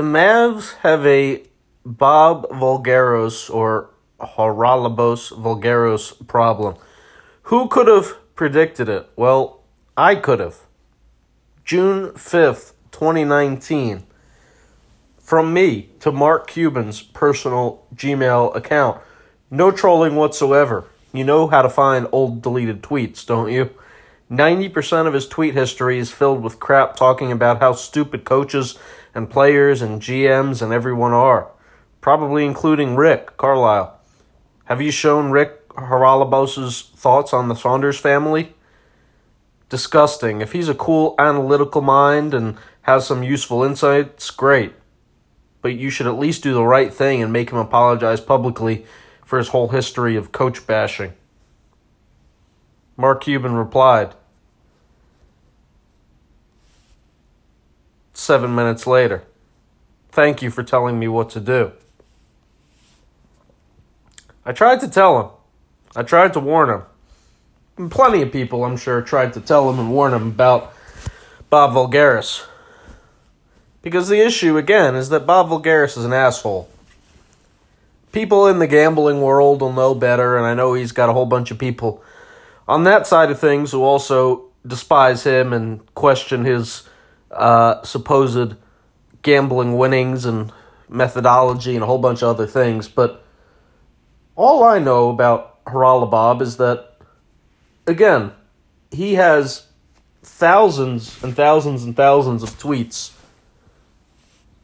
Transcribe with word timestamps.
The 0.00 0.06
Mavs 0.06 0.76
have 0.76 1.04
a 1.04 1.42
Bob 1.84 2.48
Voulgaris 2.48 3.54
or 3.54 3.90
Haralabos 4.18 5.30
Voulgaris 5.30 6.26
problem. 6.26 6.76
Who 7.42 7.68
could 7.68 7.86
have 7.86 8.16
predicted 8.34 8.88
it? 8.88 9.10
Well, 9.14 9.60
I 9.98 10.14
could 10.14 10.40
have. 10.40 10.60
June 11.66 12.12
5th, 12.12 12.72
2019. 12.92 14.04
From 15.18 15.52
me 15.52 15.90
to 16.00 16.10
Mark 16.10 16.46
Cuban's 16.46 17.02
personal 17.02 17.86
Gmail 17.94 18.56
account. 18.56 19.02
No 19.50 19.70
trolling 19.70 20.16
whatsoever. 20.16 20.86
You 21.12 21.24
know 21.24 21.46
how 21.46 21.60
to 21.60 21.68
find 21.68 22.06
old 22.10 22.40
deleted 22.40 22.82
tweets, 22.82 23.26
don't 23.26 23.52
you? 23.52 23.68
90% 24.30 25.06
of 25.08 25.12
his 25.12 25.28
tweet 25.28 25.54
history 25.54 25.98
is 25.98 26.10
filled 26.10 26.42
with 26.42 26.58
crap 26.60 26.96
talking 26.96 27.30
about 27.32 27.60
how 27.60 27.72
stupid 27.72 28.24
coaches 28.24 28.78
and 29.14 29.30
players 29.30 29.82
and 29.82 30.00
GMs 30.00 30.62
and 30.62 30.72
everyone 30.72 31.12
are, 31.12 31.50
probably 32.00 32.44
including 32.44 32.96
Rick 32.96 33.36
Carlisle. 33.36 33.98
Have 34.64 34.80
you 34.80 34.90
shown 34.90 35.30
Rick 35.30 35.68
Haralabos's 35.70 36.82
thoughts 36.94 37.32
on 37.32 37.48
the 37.48 37.54
Saunders 37.54 37.98
family? 37.98 38.54
Disgusting. 39.68 40.40
If 40.40 40.52
he's 40.52 40.68
a 40.68 40.74
cool 40.74 41.14
analytical 41.18 41.82
mind 41.82 42.34
and 42.34 42.56
has 42.82 43.06
some 43.06 43.22
useful 43.22 43.62
insights, 43.62 44.30
great. 44.30 44.72
But 45.62 45.74
you 45.74 45.90
should 45.90 46.06
at 46.06 46.18
least 46.18 46.42
do 46.42 46.54
the 46.54 46.64
right 46.64 46.92
thing 46.92 47.22
and 47.22 47.32
make 47.32 47.50
him 47.50 47.58
apologize 47.58 48.20
publicly 48.20 48.86
for 49.24 49.38
his 49.38 49.48
whole 49.48 49.68
history 49.68 50.16
of 50.16 50.32
coach 50.32 50.66
bashing. 50.66 51.12
Mark 52.96 53.22
Cuban 53.22 53.54
replied, 53.54 54.14
seven 58.20 58.54
minutes 58.54 58.86
later. 58.86 59.24
Thank 60.10 60.42
you 60.42 60.50
for 60.50 60.62
telling 60.62 60.98
me 60.98 61.08
what 61.08 61.30
to 61.30 61.40
do. 61.40 61.72
I 64.44 64.52
tried 64.52 64.80
to 64.80 64.88
tell 64.88 65.20
him. 65.20 65.30
I 65.96 66.02
tried 66.02 66.32
to 66.34 66.40
warn 66.40 66.70
him. 66.70 66.82
And 67.76 67.90
plenty 67.90 68.22
of 68.22 68.32
people, 68.32 68.64
I'm 68.64 68.76
sure, 68.76 69.00
tried 69.00 69.32
to 69.34 69.40
tell 69.40 69.70
him 69.70 69.78
and 69.78 69.90
warn 69.90 70.12
him 70.12 70.28
about 70.28 70.74
Bob 71.48 71.72
Voulgaris. 71.72 72.46
Because 73.82 74.08
the 74.08 74.20
issue, 74.20 74.58
again, 74.58 74.94
is 74.94 75.08
that 75.08 75.26
Bob 75.26 75.48
Voulgaris 75.48 75.96
is 75.96 76.04
an 76.04 76.12
asshole. 76.12 76.68
People 78.12 78.46
in 78.48 78.58
the 78.58 78.66
gambling 78.66 79.22
world 79.22 79.60
will 79.60 79.72
know 79.72 79.94
better, 79.94 80.36
and 80.36 80.44
I 80.44 80.54
know 80.54 80.74
he's 80.74 80.92
got 80.92 81.08
a 81.08 81.12
whole 81.12 81.26
bunch 81.26 81.50
of 81.50 81.58
people 81.58 82.02
on 82.68 82.84
that 82.84 83.06
side 83.06 83.30
of 83.30 83.40
things 83.40 83.72
who 83.72 83.82
also 83.82 84.44
despise 84.66 85.24
him 85.24 85.52
and 85.52 85.82
question 85.94 86.44
his 86.44 86.88
uh, 87.30 87.82
supposed 87.82 88.54
gambling 89.22 89.76
winnings 89.76 90.24
and 90.24 90.52
methodology 90.88 91.74
and 91.74 91.82
a 91.82 91.86
whole 91.86 91.98
bunch 91.98 92.22
of 92.22 92.28
other 92.28 92.46
things. 92.46 92.88
But 92.88 93.24
all 94.36 94.64
I 94.64 94.78
know 94.78 95.10
about 95.10 95.64
Haralabob 95.64 96.42
is 96.42 96.56
that, 96.56 96.96
again, 97.86 98.32
he 98.90 99.14
has 99.14 99.66
thousands 100.22 101.22
and 101.22 101.34
thousands 101.34 101.84
and 101.84 101.96
thousands 101.96 102.42
of 102.42 102.50
tweets 102.58 103.12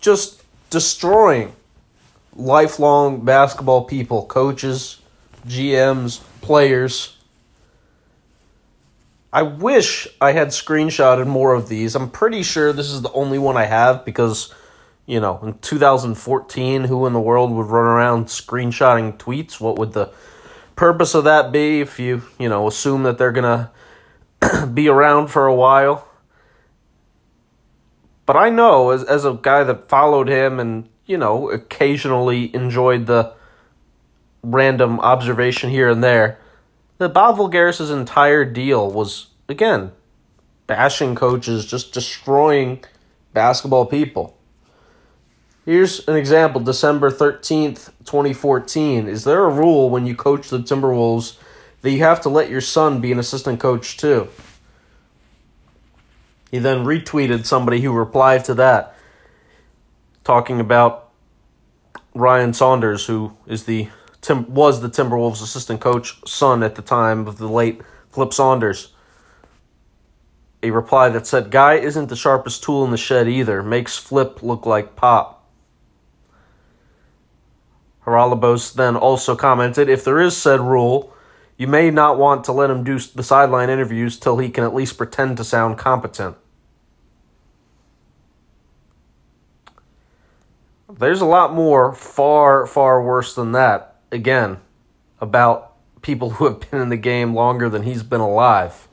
just 0.00 0.42
destroying 0.70 1.54
lifelong 2.34 3.24
basketball 3.24 3.84
people, 3.84 4.26
coaches, 4.26 5.00
GMs, 5.46 6.20
players 6.42 7.15
I 9.36 9.42
wish 9.42 10.08
I 10.18 10.32
had 10.32 10.48
screenshotted 10.48 11.26
more 11.26 11.52
of 11.52 11.68
these. 11.68 11.94
I'm 11.94 12.08
pretty 12.08 12.42
sure 12.42 12.72
this 12.72 12.90
is 12.90 13.02
the 13.02 13.12
only 13.12 13.38
one 13.38 13.58
I 13.58 13.66
have 13.66 14.02
because, 14.02 14.50
you 15.04 15.20
know, 15.20 15.38
in 15.42 15.58
2014, 15.58 16.84
who 16.84 17.04
in 17.06 17.12
the 17.12 17.20
world 17.20 17.52
would 17.52 17.66
run 17.66 17.84
around 17.84 18.28
screenshotting 18.28 19.18
tweets? 19.18 19.60
What 19.60 19.76
would 19.76 19.92
the 19.92 20.10
purpose 20.74 21.14
of 21.14 21.24
that 21.24 21.52
be 21.52 21.82
if 21.82 21.98
you, 21.98 22.22
you 22.38 22.48
know, 22.48 22.66
assume 22.66 23.02
that 23.02 23.18
they're 23.18 23.30
going 23.30 23.68
to 24.40 24.66
be 24.72 24.88
around 24.88 25.26
for 25.26 25.44
a 25.44 25.54
while? 25.54 26.08
But 28.24 28.36
I 28.36 28.48
know, 28.48 28.88
as, 28.88 29.04
as 29.04 29.26
a 29.26 29.34
guy 29.34 29.64
that 29.64 29.86
followed 29.86 30.30
him 30.30 30.58
and, 30.58 30.88
you 31.04 31.18
know, 31.18 31.50
occasionally 31.50 32.54
enjoyed 32.54 33.04
the 33.04 33.34
random 34.42 34.98
observation 35.00 35.68
here 35.68 35.90
and 35.90 36.02
there 36.02 36.38
that 36.98 37.12
Bob 37.12 37.36
Voulgaris' 37.36 37.92
entire 37.92 38.44
deal 38.44 38.90
was, 38.90 39.28
again, 39.48 39.92
bashing 40.66 41.14
coaches, 41.14 41.66
just 41.66 41.92
destroying 41.92 42.82
basketball 43.32 43.86
people. 43.86 44.36
Here's 45.64 46.06
an 46.06 46.16
example 46.16 46.60
December 46.60 47.10
13th, 47.10 47.90
2014. 48.04 49.08
Is 49.08 49.24
there 49.24 49.44
a 49.44 49.50
rule 49.50 49.90
when 49.90 50.06
you 50.06 50.14
coach 50.14 50.48
the 50.48 50.58
Timberwolves 50.58 51.36
that 51.82 51.90
you 51.90 51.98
have 51.98 52.20
to 52.22 52.28
let 52.28 52.48
your 52.48 52.60
son 52.60 53.00
be 53.00 53.12
an 53.12 53.18
assistant 53.18 53.60
coach 53.60 53.96
too? 53.96 54.28
He 56.50 56.60
then 56.60 56.84
retweeted 56.84 57.44
somebody 57.46 57.80
who 57.80 57.92
replied 57.92 58.44
to 58.44 58.54
that, 58.54 58.96
talking 60.22 60.60
about 60.60 61.10
Ryan 62.14 62.52
Saunders, 62.52 63.06
who 63.06 63.36
is 63.46 63.64
the 63.64 63.88
Tim 64.20 64.52
was 64.52 64.80
the 64.80 64.88
Timberwolves 64.88 65.42
assistant 65.42 65.80
coach 65.80 66.18
son 66.26 66.62
at 66.62 66.74
the 66.74 66.82
time 66.82 67.26
of 67.26 67.38
the 67.38 67.48
late 67.48 67.80
Flip 68.08 68.32
Saunders. 68.32 68.92
A 70.62 70.70
reply 70.70 71.08
that 71.10 71.26
said, 71.26 71.50
Guy 71.50 71.74
isn't 71.74 72.08
the 72.08 72.16
sharpest 72.16 72.62
tool 72.62 72.84
in 72.84 72.90
the 72.90 72.96
shed 72.96 73.28
either. 73.28 73.62
Makes 73.62 73.98
Flip 73.98 74.42
look 74.42 74.66
like 74.66 74.96
Pop. 74.96 75.46
Haralabos 78.04 78.72
then 78.72 78.96
also 78.96 79.36
commented, 79.36 79.88
If 79.88 80.04
there 80.04 80.20
is 80.20 80.36
said 80.36 80.60
rule, 80.60 81.12
you 81.56 81.66
may 81.66 81.90
not 81.90 82.18
want 82.18 82.44
to 82.44 82.52
let 82.52 82.70
him 82.70 82.84
do 82.84 82.98
the 82.98 83.22
sideline 83.22 83.70
interviews 83.70 84.18
till 84.18 84.38
he 84.38 84.48
can 84.48 84.64
at 84.64 84.74
least 84.74 84.96
pretend 84.96 85.36
to 85.36 85.44
sound 85.44 85.78
competent. 85.78 86.36
There's 90.88 91.20
a 91.20 91.26
lot 91.26 91.52
more 91.52 91.92
far, 91.92 92.66
far 92.66 93.02
worse 93.02 93.34
than 93.34 93.52
that 93.52 93.95
again, 94.10 94.58
about 95.20 95.74
people 96.02 96.30
who 96.30 96.44
have 96.46 96.70
been 96.70 96.80
in 96.80 96.88
the 96.88 96.96
game 96.96 97.34
longer 97.34 97.68
than 97.68 97.82
he's 97.82 98.02
been 98.02 98.20
alive. 98.20 98.88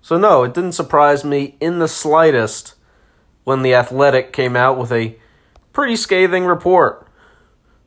So, 0.00 0.16
no, 0.16 0.44
it 0.44 0.54
didn't 0.54 0.72
surprise 0.72 1.24
me 1.24 1.56
in 1.60 1.78
the 1.78 1.88
slightest 1.88 2.74
when 3.44 3.62
The 3.62 3.74
Athletic 3.74 4.32
came 4.32 4.56
out 4.56 4.78
with 4.78 4.92
a 4.92 5.16
pretty 5.72 5.96
scathing 5.96 6.44
report, 6.44 7.06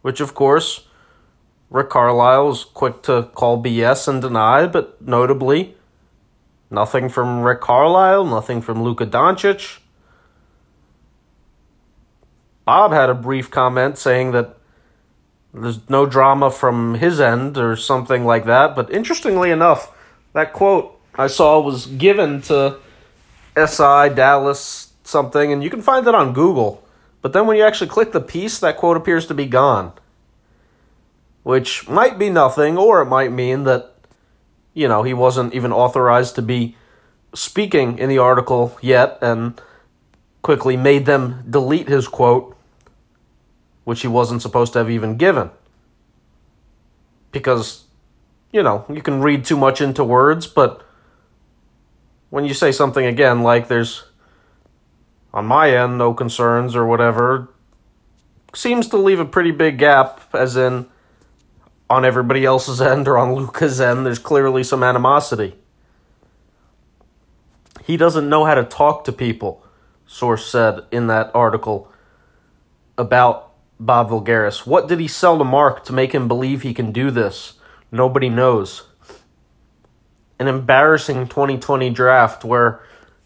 which, 0.01 0.19
of 0.19 0.33
course, 0.33 0.87
Rick 1.69 1.89
Carlisle 1.89 2.47
was 2.47 2.63
quick 2.63 3.01
to 3.03 3.29
call 3.33 3.63
BS 3.63 4.07
and 4.07 4.21
deny, 4.21 4.67
but 4.67 5.01
notably, 5.01 5.75
nothing 6.69 7.09
from 7.09 7.41
Rick 7.41 7.61
Carlisle, 7.61 8.25
nothing 8.25 8.61
from 8.61 8.83
Luka 8.83 9.05
Doncic. 9.05 9.79
Bob 12.65 12.91
had 12.91 13.09
a 13.09 13.15
brief 13.15 13.49
comment 13.49 13.97
saying 13.97 14.31
that 14.31 14.58
there's 15.53 15.89
no 15.89 16.05
drama 16.05 16.51
from 16.51 16.95
his 16.95 17.19
end 17.19 17.57
or 17.57 17.75
something 17.75 18.25
like 18.25 18.45
that. 18.45 18.75
But 18.75 18.91
interestingly 18.91 19.51
enough, 19.51 19.95
that 20.33 20.53
quote 20.53 20.99
I 21.15 21.27
saw 21.27 21.59
was 21.59 21.85
given 21.85 22.41
to 22.43 22.77
SI 23.57 24.09
Dallas 24.13 24.93
something, 25.03 25.51
and 25.51 25.63
you 25.63 25.69
can 25.69 25.81
find 25.81 26.07
it 26.07 26.15
on 26.15 26.33
Google. 26.33 26.83
But 27.21 27.33
then 27.33 27.47
when 27.47 27.57
you 27.57 27.63
actually 27.63 27.89
click 27.89 28.11
the 28.11 28.21
piece, 28.21 28.59
that 28.59 28.77
quote 28.77 28.95
appears 28.95 29.25
to 29.27 29.33
be 29.33 29.45
gone. 29.45 29.91
Which 31.43 31.89
might 31.89 32.19
be 32.19 32.29
nothing, 32.29 32.77
or 32.77 33.01
it 33.01 33.05
might 33.05 33.31
mean 33.31 33.63
that, 33.63 33.95
you 34.73 34.87
know, 34.87 35.03
he 35.03 35.13
wasn't 35.13 35.53
even 35.53 35.73
authorized 35.73 36.35
to 36.35 36.41
be 36.41 36.75
speaking 37.33 37.97
in 37.97 38.09
the 38.09 38.17
article 38.17 38.77
yet 38.81 39.17
and 39.21 39.59
quickly 40.41 40.77
made 40.77 41.05
them 41.05 41.43
delete 41.49 41.87
his 41.87 42.07
quote 42.07 42.55
which 43.89 44.01
he 44.01 44.07
wasn't 44.07 44.39
supposed 44.39 44.71
to 44.71 44.77
have 44.77 44.91
even 44.91 45.17
given. 45.17 45.49
Because, 47.31 47.85
you 48.51 48.61
know, 48.61 48.85
you 48.87 49.01
can 49.01 49.19
read 49.19 49.43
too 49.43 49.57
much 49.57 49.81
into 49.81 50.03
words, 50.03 50.45
but 50.45 50.87
when 52.29 52.45
you 52.45 52.53
say 52.53 52.71
something 52.71 53.03
again, 53.03 53.41
like 53.41 53.67
there's, 53.67 54.03
on 55.33 55.47
my 55.47 55.75
end, 55.75 55.97
no 55.97 56.13
concerns 56.13 56.75
or 56.75 56.85
whatever, 56.85 57.49
seems 58.53 58.87
to 58.89 58.95
leave 58.95 59.19
a 59.19 59.25
pretty 59.25 59.49
big 59.49 59.79
gap, 59.79 60.21
as 60.35 60.55
in, 60.55 60.85
on 61.89 62.05
everybody 62.05 62.45
else's 62.45 62.79
end 62.93 63.07
or 63.07 63.17
on 63.17 63.33
Luka's 63.33 63.81
end, 63.81 64.05
there's 64.05 64.19
clearly 64.19 64.63
some 64.63 64.83
animosity. 64.83 65.55
He 67.85 67.97
doesn't 67.97 68.29
know 68.29 68.45
how 68.45 68.53
to 68.53 68.63
talk 68.63 69.03
to 69.05 69.11
people, 69.11 69.65
source 70.05 70.45
said 70.45 70.81
in 70.91 71.07
that 71.07 71.31
article 71.33 71.91
about 72.95 73.48
Bob 73.79 74.09
Voulgaris. 74.09 74.65
What 74.65 74.87
did 74.87 74.99
he 74.99 75.07
sell 75.07 75.37
to 75.37 75.43
Mark 75.43 75.85
to 75.85 75.93
make 75.93 76.11
him 76.11 76.27
believe 76.27 76.61
he 76.61 76.73
can 76.73 76.91
do 76.91 77.11
this? 77.11 77.53
Nobody 77.91 78.29
knows. 78.29 78.83
An 80.37 80.47
embarrassing 80.47 81.27
2020 81.27 81.89
draft 81.89 82.43
where 82.43 82.81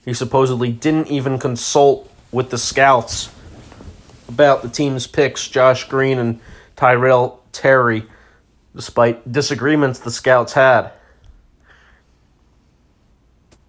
he 0.05 0.13
supposedly 0.13 0.71
didn't 0.71 1.07
even 1.07 1.39
consult 1.39 2.11
with 2.31 2.49
the 2.49 2.57
scouts 2.57 3.29
about 4.27 4.61
the 4.61 4.69
team's 4.69 5.07
picks, 5.07 5.47
Josh 5.47 5.87
Green 5.87 6.17
and 6.17 6.39
Tyrell 6.75 7.43
Terry, 7.51 8.03
despite 8.75 9.31
disagreements 9.31 9.99
the 9.99 10.11
scouts 10.11 10.53
had. 10.53 10.91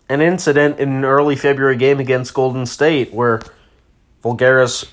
An 0.08 0.20
incident 0.20 0.78
in 0.78 0.90
an 0.90 1.04
early 1.04 1.36
February 1.36 1.76
game 1.76 2.00
against 2.00 2.34
Golden 2.34 2.66
State 2.66 3.12
where 3.12 3.40
Voulgaris, 4.22 4.90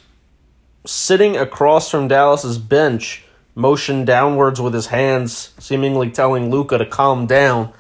sitting 0.85 1.37
across 1.37 1.89
from 1.89 2.07
Dallas's 2.07 2.57
bench, 2.57 3.23
motioned 3.55 4.07
downwards 4.07 4.59
with 4.59 4.73
his 4.73 4.87
hands, 4.87 5.53
seemingly 5.59 6.09
telling 6.09 6.49
Luka 6.49 6.77
to 6.77 6.85
calm 6.85 7.27
down, 7.27 7.71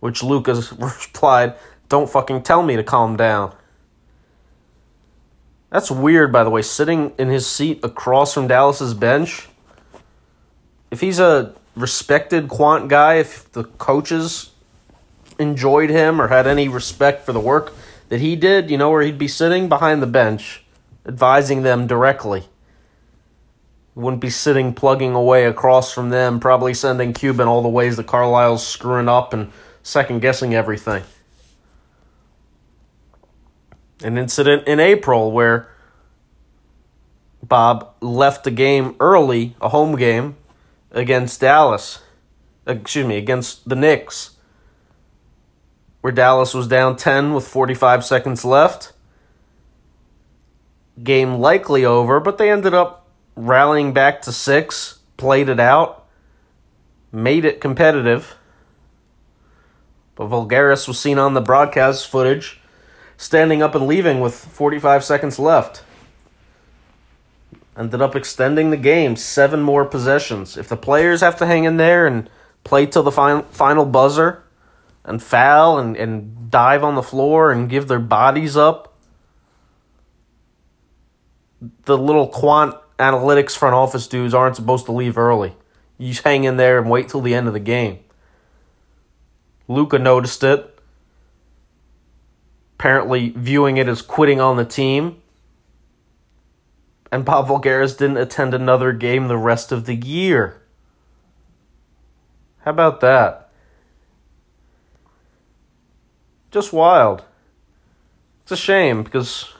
which 0.00 0.22
Luka 0.22 0.54
replied, 0.78 1.54
Don't 1.88 2.10
fucking 2.10 2.42
tell 2.42 2.62
me 2.62 2.76
to 2.76 2.82
calm 2.82 3.16
down. 3.16 3.54
That's 5.70 5.90
weird, 5.90 6.32
by 6.32 6.42
the 6.42 6.50
way, 6.50 6.62
sitting 6.62 7.12
in 7.16 7.28
his 7.28 7.46
seat 7.46 7.80
across 7.84 8.34
from 8.34 8.48
Dallas's 8.48 8.92
bench. 8.92 9.48
If 10.90 11.00
he's 11.00 11.20
a 11.20 11.54
respected 11.76 12.48
quant 12.48 12.88
guy, 12.88 13.14
if 13.14 13.50
the 13.52 13.64
coaches 13.64 14.50
enjoyed 15.38 15.88
him 15.88 16.20
or 16.20 16.26
had 16.26 16.48
any 16.48 16.66
respect 16.66 17.24
for 17.24 17.32
the 17.32 17.40
work 17.40 17.72
that 18.08 18.20
he 18.20 18.34
did, 18.34 18.68
you 18.68 18.76
know 18.76 18.90
where 18.90 19.02
he'd 19.02 19.18
be 19.18 19.28
sitting? 19.28 19.68
Behind 19.68 20.02
the 20.02 20.08
bench, 20.08 20.64
advising 21.10 21.62
them 21.62 21.86
directly. 21.86 22.44
Wouldn't 23.94 24.22
be 24.22 24.30
sitting 24.30 24.72
plugging 24.72 25.14
away 25.14 25.44
across 25.44 25.92
from 25.92 26.10
them, 26.10 26.40
probably 26.40 26.74
sending 26.74 27.12
Cuban 27.12 27.48
all 27.48 27.62
the 27.62 27.68
ways 27.68 27.96
that 27.96 28.06
Carlisle's 28.06 28.66
screwing 28.66 29.08
up 29.08 29.32
and 29.32 29.50
second 29.82 30.20
guessing 30.20 30.54
everything 30.54 31.02
an 34.02 34.16
incident 34.16 34.66
in 34.66 34.80
April 34.80 35.30
where 35.30 35.68
Bob 37.42 37.94
left 38.00 38.44
the 38.44 38.50
game 38.50 38.96
early, 39.00 39.56
a 39.60 39.68
home 39.68 39.96
game 39.96 40.36
against 40.90 41.40
Dallas. 41.40 42.00
Uh, 42.66 42.72
excuse 42.72 43.06
me, 43.06 43.16
against 43.16 43.68
the 43.68 43.76
Knicks, 43.76 44.36
where 46.00 46.12
Dallas 46.12 46.54
was 46.54 46.68
down 46.68 46.96
10 46.96 47.34
with 47.34 47.46
45 47.46 48.04
seconds 48.04 48.44
left. 48.44 48.92
Game 51.02 51.34
likely 51.34 51.84
over, 51.84 52.20
but 52.20 52.38
they 52.38 52.50
ended 52.50 52.74
up 52.74 53.06
rallying 53.36 53.92
back 53.92 54.22
to 54.22 54.32
six, 54.32 54.98
played 55.16 55.48
it 55.48 55.60
out, 55.60 56.06
made 57.12 57.44
it 57.44 57.60
competitive. 57.60 58.36
But 60.14 60.28
Voulgaris 60.28 60.86
was 60.86 60.98
seen 60.98 61.18
on 61.18 61.34
the 61.34 61.40
broadcast 61.40 62.06
footage 62.06 62.60
standing 63.16 63.62
up 63.62 63.74
and 63.74 63.86
leaving 63.86 64.20
with 64.20 64.34
45 64.34 65.04
seconds 65.04 65.38
left. 65.38 65.82
Ended 67.76 68.00
up 68.00 68.16
extending 68.16 68.70
the 68.70 68.78
game, 68.78 69.14
seven 69.14 69.62
more 69.62 69.84
possessions. 69.84 70.56
If 70.56 70.68
the 70.68 70.76
players 70.76 71.20
have 71.20 71.36
to 71.36 71.46
hang 71.46 71.64
in 71.64 71.76
there 71.76 72.06
and 72.06 72.30
play 72.64 72.86
till 72.86 73.02
the 73.02 73.12
final, 73.12 73.42
final 73.50 73.84
buzzer 73.84 74.42
and 75.04 75.22
foul 75.22 75.78
and, 75.78 75.96
and 75.96 76.50
dive 76.50 76.82
on 76.82 76.94
the 76.94 77.02
floor 77.02 77.52
and 77.52 77.68
give 77.68 77.88
their 77.88 78.00
bodies 78.00 78.56
up, 78.56 78.89
the 81.84 81.98
little 81.98 82.26
quant 82.26 82.74
analytics 82.98 83.56
front 83.56 83.74
office 83.74 84.06
dudes 84.06 84.34
aren't 84.34 84.56
supposed 84.56 84.86
to 84.86 84.92
leave 84.92 85.18
early. 85.18 85.54
You 85.98 86.10
just 86.10 86.24
hang 86.24 86.44
in 86.44 86.56
there 86.56 86.78
and 86.78 86.88
wait 86.88 87.08
till 87.08 87.20
the 87.20 87.34
end 87.34 87.46
of 87.46 87.52
the 87.52 87.60
game. 87.60 87.98
Luka 89.68 89.98
noticed 89.98 90.42
it 90.42 90.70
apparently 92.80 93.28
viewing 93.36 93.76
it 93.76 93.86
as 93.88 94.00
quitting 94.00 94.40
on 94.40 94.56
the 94.56 94.64
team. 94.64 95.20
And 97.12 97.26
Bob 97.26 97.48
Voulgaris 97.48 97.98
didn't 97.98 98.16
attend 98.16 98.54
another 98.54 98.94
game 98.94 99.28
the 99.28 99.36
rest 99.36 99.70
of 99.70 99.84
the 99.84 99.94
year. 99.94 100.62
How 102.60 102.70
about 102.70 103.00
that? 103.00 103.50
Just 106.50 106.72
wild. 106.72 107.22
It's 108.44 108.52
a 108.52 108.56
shame 108.56 109.02
because, 109.02 109.52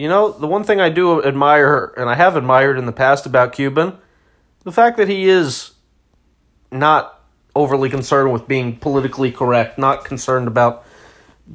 you 0.00 0.08
know, 0.08 0.32
the 0.32 0.46
one 0.46 0.64
thing 0.64 0.80
I 0.80 0.88
do 0.88 1.22
admire, 1.22 1.92
and 1.98 2.08
I 2.08 2.14
have 2.14 2.34
admired 2.34 2.78
in 2.78 2.86
the 2.86 2.92
past 2.92 3.26
about 3.26 3.52
Cuban, 3.52 3.98
the 4.64 4.72
fact 4.72 4.96
that 4.96 5.08
he 5.08 5.28
is 5.28 5.72
not 6.72 7.22
overly 7.54 7.90
concerned 7.90 8.32
with 8.32 8.48
being 8.48 8.76
politically 8.76 9.30
correct, 9.30 9.78
not 9.78 10.06
concerned 10.06 10.48
about 10.48 10.86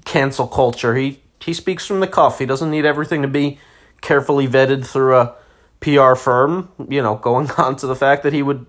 cancel 0.03 0.47
culture. 0.47 0.93
He 0.93 1.21
he 1.41 1.53
speaks 1.53 1.87
from 1.87 2.01
the 2.01 2.07
cuff. 2.07 2.37
He 2.37 2.45
doesn't 2.45 2.69
need 2.69 2.85
everything 2.85 3.23
to 3.23 3.27
be 3.27 3.57
carefully 4.01 4.47
vetted 4.47 4.85
through 4.85 5.15
a 5.15 5.35
PR 5.79 6.13
firm, 6.13 6.69
you 6.87 7.01
know, 7.01 7.15
going 7.15 7.49
on 7.57 7.75
to 7.77 7.87
the 7.87 7.95
fact 7.95 8.21
that 8.23 8.33
he 8.33 8.43
would 8.43 8.67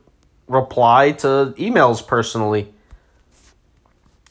reply 0.48 1.12
to 1.12 1.54
emails 1.58 2.06
personally. 2.06 2.72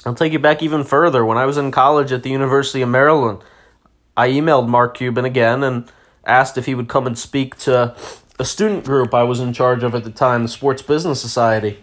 I'll 0.07 0.15
take 0.15 0.33
you 0.33 0.39
back 0.39 0.63
even 0.63 0.83
further. 0.83 1.23
When 1.23 1.37
I 1.37 1.45
was 1.45 1.57
in 1.57 1.69
college 1.69 2.11
at 2.11 2.23
the 2.23 2.31
University 2.31 2.81
of 2.81 2.89
Maryland, 2.89 3.43
I 4.17 4.29
emailed 4.29 4.67
Mark 4.67 4.97
Cuban 4.97 5.25
again 5.25 5.63
and 5.63 5.91
asked 6.25 6.57
if 6.57 6.65
he 6.65 6.75
would 6.75 6.87
come 6.87 7.07
and 7.07 7.17
speak 7.17 7.57
to 7.59 7.95
a 8.39 8.45
student 8.45 8.85
group 8.85 9.13
I 9.13 9.23
was 9.23 9.39
in 9.39 9.53
charge 9.53 9.83
of 9.83 9.95
at 9.95 10.03
the 10.03 10.11
time, 10.11 10.43
the 10.43 10.49
Sports 10.49 10.81
Business 10.81 11.21
Society. 11.21 11.79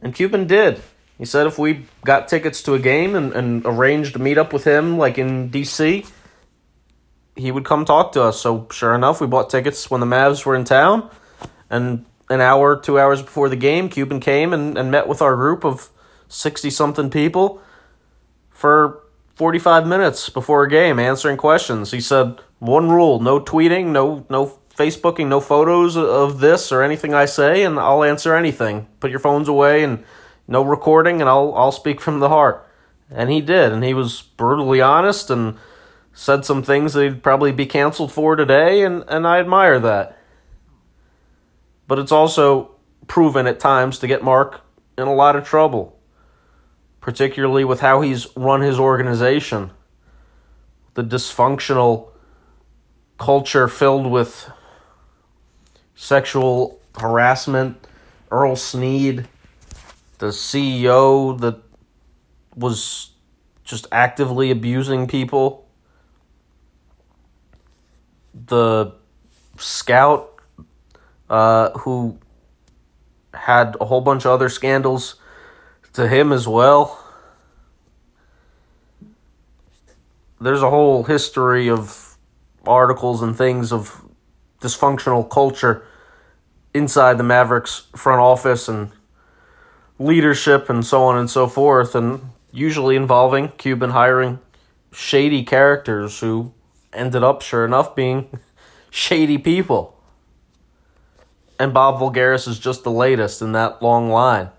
And 0.00 0.14
Cuban 0.14 0.46
did. 0.46 0.82
He 1.18 1.24
said 1.24 1.46
if 1.46 1.58
we 1.58 1.86
got 2.04 2.28
tickets 2.28 2.62
to 2.64 2.74
a 2.74 2.78
game 2.78 3.14
and, 3.14 3.32
and 3.32 3.64
arranged 3.64 4.16
a 4.16 4.18
meetup 4.18 4.52
with 4.52 4.64
him, 4.64 4.98
like 4.98 5.16
in 5.16 5.50
DC, 5.50 6.10
he 7.36 7.50
would 7.50 7.64
come 7.64 7.84
talk 7.84 8.12
to 8.12 8.22
us. 8.22 8.40
So 8.40 8.66
sure 8.70 8.94
enough, 8.94 9.20
we 9.20 9.26
bought 9.26 9.50
tickets 9.50 9.90
when 9.90 10.00
the 10.00 10.06
Mavs 10.06 10.44
were 10.44 10.56
in 10.56 10.64
town, 10.64 11.08
and 11.70 12.04
an 12.28 12.40
hour, 12.40 12.76
two 12.76 12.98
hours 12.98 13.22
before 13.22 13.48
the 13.48 13.56
game, 13.56 13.88
Cuban 13.88 14.20
came 14.20 14.52
and, 14.52 14.76
and 14.76 14.90
met 14.90 15.06
with 15.06 15.22
our 15.22 15.36
group 15.36 15.64
of 15.64 15.88
sixty 16.28 16.70
something 16.70 17.10
people 17.10 17.60
for 18.50 19.03
forty 19.34 19.58
five 19.58 19.86
minutes 19.86 20.28
before 20.28 20.64
a 20.64 20.68
game, 20.70 20.98
answering 20.98 21.36
questions. 21.36 21.90
He 21.90 22.00
said 22.00 22.38
one 22.58 22.90
rule: 22.90 23.20
no 23.20 23.40
tweeting, 23.40 23.86
no 23.86 24.26
no 24.28 24.58
Facebooking, 24.76 25.28
no 25.28 25.40
photos 25.40 25.96
of 25.96 26.40
this 26.40 26.72
or 26.72 26.82
anything 26.82 27.14
I 27.14 27.26
say, 27.26 27.62
and 27.62 27.78
I'll 27.78 28.02
answer 28.02 28.34
anything. 28.34 28.88
Put 28.98 29.10
your 29.10 29.20
phones 29.20 29.48
away 29.48 29.84
and 29.84 30.04
no 30.48 30.62
recording, 30.62 31.20
and 31.20 31.30
I'll 31.30 31.54
I'll 31.54 31.72
speak 31.72 32.00
from 32.00 32.20
the 32.20 32.28
heart. 32.28 32.68
And 33.10 33.30
he 33.30 33.40
did, 33.40 33.72
and 33.72 33.84
he 33.84 33.94
was 33.94 34.22
brutally 34.22 34.80
honest 34.80 35.30
and 35.30 35.56
said 36.12 36.44
some 36.44 36.62
things 36.62 36.92
that 36.92 37.02
he'd 37.02 37.22
probably 37.22 37.52
be 37.52 37.66
canceled 37.66 38.10
for 38.10 38.34
today, 38.34 38.82
and, 38.82 39.04
and 39.08 39.26
I 39.26 39.38
admire 39.38 39.78
that. 39.80 40.18
But 41.86 41.98
it's 41.98 42.12
also 42.12 42.70
proven 43.06 43.46
at 43.46 43.60
times 43.60 43.98
to 43.98 44.06
get 44.06 44.22
Mark 44.24 44.62
in 44.96 45.06
a 45.06 45.14
lot 45.14 45.36
of 45.36 45.44
trouble, 45.44 45.93
particularly 47.04 47.64
with 47.64 47.80
how 47.80 48.00
he's 48.00 48.34
run 48.34 48.62
his 48.62 48.80
organization. 48.80 49.70
The 50.94 51.04
dysfunctional 51.04 52.08
culture 53.18 53.68
filled 53.68 54.06
with 54.06 54.50
sexual 55.94 56.80
harassment, 56.98 57.86
Earl 58.30 58.56
Sneed, 58.56 59.28
the 60.16 60.28
CEO 60.28 61.38
that 61.40 61.58
was 62.56 63.10
just 63.64 63.86
actively 63.92 64.50
abusing 64.50 65.06
people, 65.06 65.68
the 68.32 68.94
scout 69.58 70.40
uh, 71.28 71.68
who 71.80 72.18
had 73.34 73.76
a 73.78 73.84
whole 73.84 74.00
bunch 74.00 74.24
of 74.24 74.30
other 74.30 74.48
scandals 74.48 75.16
to 75.94 76.08
him 76.08 76.32
as 76.32 76.46
well. 76.46 77.00
There's 80.40 80.62
a 80.62 80.70
whole 80.70 81.04
history 81.04 81.70
of 81.70 82.16
articles 82.66 83.22
and 83.22 83.36
things 83.36 83.72
of 83.72 84.02
dysfunctional 84.60 85.28
culture 85.28 85.86
inside 86.74 87.16
the 87.16 87.24
Mavericks 87.24 87.86
front 87.96 88.20
office 88.20 88.68
and 88.68 88.90
leadership 89.98 90.68
and 90.68 90.84
so 90.84 91.04
on 91.04 91.16
and 91.16 91.30
so 91.30 91.46
forth, 91.46 91.94
and 91.94 92.20
usually 92.50 92.96
involving 92.96 93.48
Cuban 93.50 93.90
hiring 93.90 94.40
shady 94.92 95.44
characters 95.44 96.20
who 96.20 96.52
ended 96.92 97.22
up, 97.22 97.42
sure 97.42 97.64
enough, 97.64 97.94
being 97.94 98.28
shady 98.90 99.38
people. 99.38 99.96
And 101.58 101.72
Bob 101.72 102.00
Voulgaris 102.00 102.48
is 102.48 102.58
just 102.58 102.82
the 102.82 102.90
latest 102.90 103.40
in 103.40 103.52
that 103.52 103.80
long 103.80 104.10
line. 104.10 104.50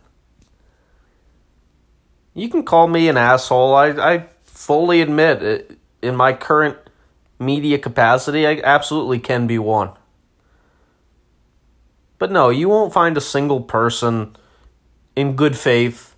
You 2.35 2.49
can 2.49 2.63
call 2.63 2.87
me 2.87 3.09
an 3.09 3.17
asshole. 3.17 3.73
I, 3.73 3.87
I 3.87 4.25
fully 4.43 5.01
admit 5.01 5.41
it, 5.41 5.79
in 6.03 6.15
my 6.15 6.33
current 6.33 6.77
media 7.39 7.79
capacity, 7.79 8.45
I 8.45 8.61
absolutely 8.63 9.19
can 9.19 9.47
be 9.47 9.57
one. 9.57 9.91
But 12.19 12.31
no, 12.31 12.49
you 12.49 12.69
won't 12.69 12.93
find 12.93 13.17
a 13.17 13.21
single 13.21 13.61
person 13.61 14.35
in 15.15 15.35
good 15.35 15.57
faith 15.57 16.15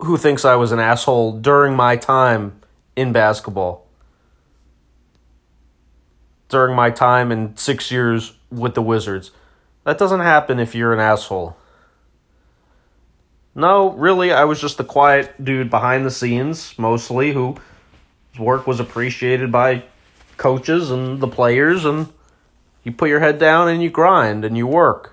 who 0.00 0.16
thinks 0.16 0.44
I 0.44 0.56
was 0.56 0.72
an 0.72 0.78
asshole 0.78 1.40
during 1.40 1.74
my 1.74 1.96
time 1.96 2.60
in 2.94 3.12
basketball. 3.12 3.82
during 6.48 6.76
my 6.76 6.90
time 6.90 7.32
in 7.32 7.56
six 7.56 7.90
years 7.90 8.34
with 8.50 8.74
the 8.74 8.82
Wizards. 8.82 9.32
That 9.84 9.98
doesn't 9.98 10.20
happen 10.20 10.60
if 10.60 10.74
you're 10.74 10.92
an 10.92 11.00
asshole. 11.00 11.56
No, 13.54 13.92
really, 13.92 14.32
I 14.32 14.44
was 14.44 14.60
just 14.60 14.80
a 14.80 14.84
quiet 14.84 15.42
dude 15.42 15.70
behind 15.70 16.04
the 16.04 16.10
scenes, 16.10 16.76
mostly, 16.76 17.32
who 17.32 17.56
work 18.38 18.66
was 18.66 18.80
appreciated 18.80 19.52
by 19.52 19.84
coaches 20.36 20.90
and 20.90 21.20
the 21.20 21.28
players, 21.28 21.84
and 21.84 22.08
you 22.82 22.90
put 22.90 23.08
your 23.08 23.20
head 23.20 23.38
down 23.38 23.68
and 23.68 23.80
you 23.82 23.90
grind 23.90 24.44
and 24.44 24.56
you 24.56 24.66
work. 24.66 25.12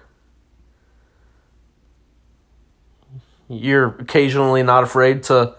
You're 3.48 3.96
occasionally 4.00 4.64
not 4.64 4.84
afraid 4.84 5.24
to 5.24 5.56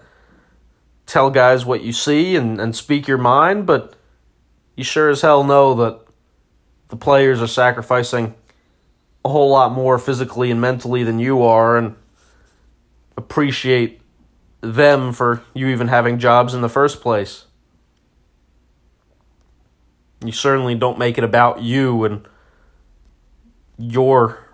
tell 1.05 1.29
guys 1.29 1.65
what 1.65 1.83
you 1.83 1.93
see 1.93 2.35
and, 2.35 2.59
and 2.59 2.75
speak 2.75 3.07
your 3.07 3.17
mind, 3.17 3.65
but 3.65 3.95
you 4.75 4.83
sure 4.83 5.09
as 5.09 5.21
hell 5.21 5.43
know 5.43 5.73
that 5.75 5.99
the 6.89 6.95
players 6.97 7.41
are 7.41 7.47
sacrificing 7.47 8.33
a 9.23 9.29
whole 9.29 9.49
lot 9.49 9.71
more 9.71 9.97
physically 9.97 10.51
and 10.51 10.59
mentally 10.59 11.03
than 11.03 11.19
you 11.19 11.41
are 11.43 11.77
and 11.77 11.95
appreciate 13.17 14.01
them 14.61 15.11
for 15.11 15.43
you 15.53 15.67
even 15.67 15.87
having 15.87 16.19
jobs 16.19 16.53
in 16.53 16.61
the 16.61 16.69
first 16.69 17.01
place. 17.01 17.45
You 20.23 20.31
certainly 20.31 20.75
don't 20.75 20.97
make 20.97 21.17
it 21.17 21.23
about 21.23 21.61
you 21.61 22.05
and 22.05 22.25
your 23.77 24.47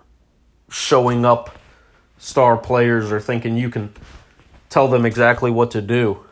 showing 0.68 1.24
up 1.24 1.58
star 2.18 2.56
players 2.56 3.12
or 3.12 3.20
thinking 3.20 3.56
you 3.56 3.70
can 3.70 3.92
tell 4.68 4.88
them 4.88 5.06
exactly 5.06 5.50
what 5.50 5.70
to 5.72 5.80
do. 5.80 6.24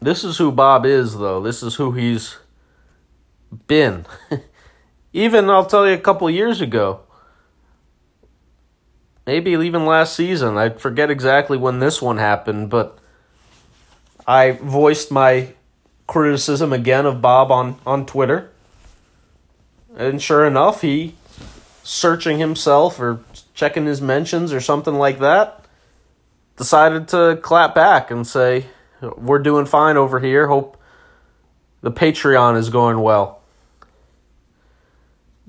This 0.00 0.24
is 0.24 0.38
who 0.38 0.50
Bob 0.50 0.84
is, 0.84 1.16
though. 1.16 1.40
This 1.40 1.62
is 1.62 1.76
who 1.76 1.92
he's 1.92 2.36
been. 3.68 4.04
even, 5.12 5.48
I'll 5.48 5.64
tell 5.64 5.86
you, 5.86 5.94
a 5.94 5.98
couple 5.98 6.28
years 6.28 6.60
ago. 6.60 7.01
Maybe 9.26 9.52
even 9.52 9.86
last 9.86 10.16
season. 10.16 10.58
I 10.58 10.70
forget 10.70 11.10
exactly 11.10 11.56
when 11.56 11.78
this 11.78 12.02
one 12.02 12.18
happened, 12.18 12.70
but 12.70 12.98
I 14.26 14.52
voiced 14.52 15.10
my 15.10 15.54
criticism 16.06 16.72
again 16.72 17.06
of 17.06 17.20
Bob 17.20 17.52
on, 17.52 17.78
on 17.86 18.04
Twitter. 18.04 18.50
And 19.96 20.20
sure 20.20 20.44
enough, 20.44 20.82
he 20.82 21.14
searching 21.84 22.38
himself 22.38 22.98
or 22.98 23.20
checking 23.54 23.86
his 23.86 24.00
mentions 24.00 24.52
or 24.52 24.60
something 24.60 24.94
like 24.94 25.18
that 25.18 25.64
decided 26.56 27.08
to 27.08 27.38
clap 27.42 27.74
back 27.74 28.10
and 28.10 28.26
say, 28.26 28.66
we're 29.16 29.38
doing 29.38 29.66
fine 29.66 29.96
over 29.96 30.20
here. 30.20 30.46
Hope 30.46 30.76
the 31.80 31.90
Patreon 31.90 32.56
is 32.56 32.70
going 32.70 33.00
well. 33.00 33.40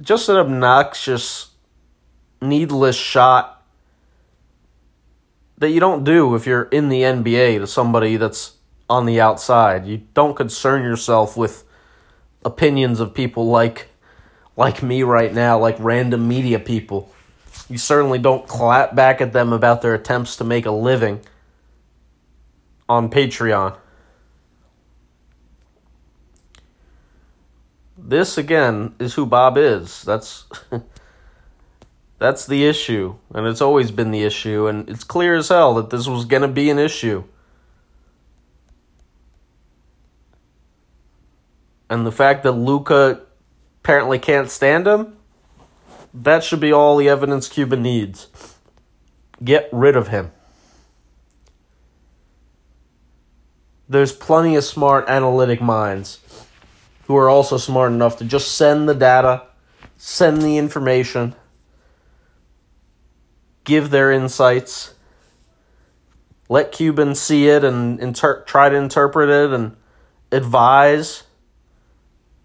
Just 0.02 0.28
an 0.30 0.38
obnoxious, 0.38 1.52
needless 2.42 2.96
shot 2.96 3.53
that 5.58 5.70
you 5.70 5.80
don't 5.80 6.04
do 6.04 6.36
if 6.36 6.46
you're 6.46 6.64
in 6.64 6.90
the 6.90 7.02
NBA 7.02 7.60
to 7.60 7.68
somebody 7.68 8.18
that's 8.18 8.54
on 8.90 9.06
the 9.06 9.22
outside. 9.22 9.86
You 9.86 10.04
don't 10.14 10.36
concern 10.36 10.84
yourself 10.84 11.38
with 11.38 11.64
opinions 12.46 13.00
of 13.00 13.14
people 13.14 13.48
like 13.48 13.90
like 14.56 14.84
me 14.84 15.02
right 15.02 15.34
now, 15.34 15.58
like 15.58 15.76
random 15.80 16.28
media 16.28 16.60
people. 16.60 17.12
You 17.70 17.78
certainly 17.78 18.20
don't 18.20 18.48
clap 18.48 18.94
back 18.94 19.22
at 19.22 19.34
them 19.34 19.52
about 19.52 19.82
their 19.82 19.96
attempts 19.96 20.36
to 20.38 20.44
make 20.44 20.66
a 20.66 20.72
living 20.72 21.22
on 22.88 23.10
Patreon. 23.10 23.76
This 27.98 28.38
again 28.38 28.94
is 29.00 29.14
who 29.16 29.26
Bob 29.26 29.58
is. 29.58 30.04
That's 30.04 30.46
that's 32.24 32.46
the 32.46 32.66
issue, 32.66 33.16
and 33.34 33.46
it's 33.46 33.60
always 33.60 33.92
been 33.92 34.12
the 34.12 34.24
issue, 34.24 34.68
and 34.68 34.88
it's 34.88 35.04
clear 35.04 35.36
as 35.36 35.50
hell 35.50 35.74
that 35.74 35.90
this 35.90 36.08
was 36.08 36.24
going 36.24 36.42
to 36.44 36.48
be 36.48 36.70
an 36.70 36.80
issue. 36.80 37.26
And 41.90 42.06
the 42.06 42.14
fact 42.14 42.44
that 42.44 42.54
Luka 42.54 43.22
apparently 43.82 44.20
can't 44.20 44.50
stand 44.50 44.88
him, 44.88 45.18
that 46.14 46.46
should 46.46 46.62
be 46.62 46.72
all 46.72 46.96
the 46.96 47.10
evidence 47.10 47.50
Cuban 47.50 47.82
needs. 47.82 48.30
Get 49.44 49.68
rid 49.74 49.98
of 49.98 50.08
him. 50.08 50.32
there's 53.94 54.12
plenty 54.12 54.56
of 54.56 54.64
smart 54.64 55.06
analytic 55.08 55.62
minds 55.62 56.20
who 57.06 57.16
are 57.16 57.30
also 57.30 57.58
smart 57.58 57.92
enough 57.92 58.18
to 58.18 58.26
just 58.26 58.56
send 58.56 58.88
the 58.88 58.96
data, 58.96 59.44
send 59.98 60.42
the 60.42 60.58
information, 60.58 61.36
give 63.64 63.90
their 63.90 64.12
insights, 64.12 64.94
let 66.50 66.72
Cuban 66.72 67.16
see 67.16 67.48
it 67.48 67.64
and 67.64 68.00
inter- 68.00 68.44
try 68.44 68.70
to 68.70 68.76
interpret 68.76 69.30
it 69.30 69.52
and 69.52 69.76
advise, 70.32 71.24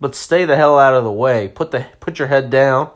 but 0.01 0.15
stay 0.15 0.45
the 0.45 0.57
hell 0.57 0.79
out 0.79 0.95
of 0.95 1.05
the 1.05 1.13
way. 1.13 1.49
Put 1.49 1.71
the 1.71 1.87
put 2.01 2.19
your 2.19 2.29
head 2.29 2.51
down. 2.51 2.91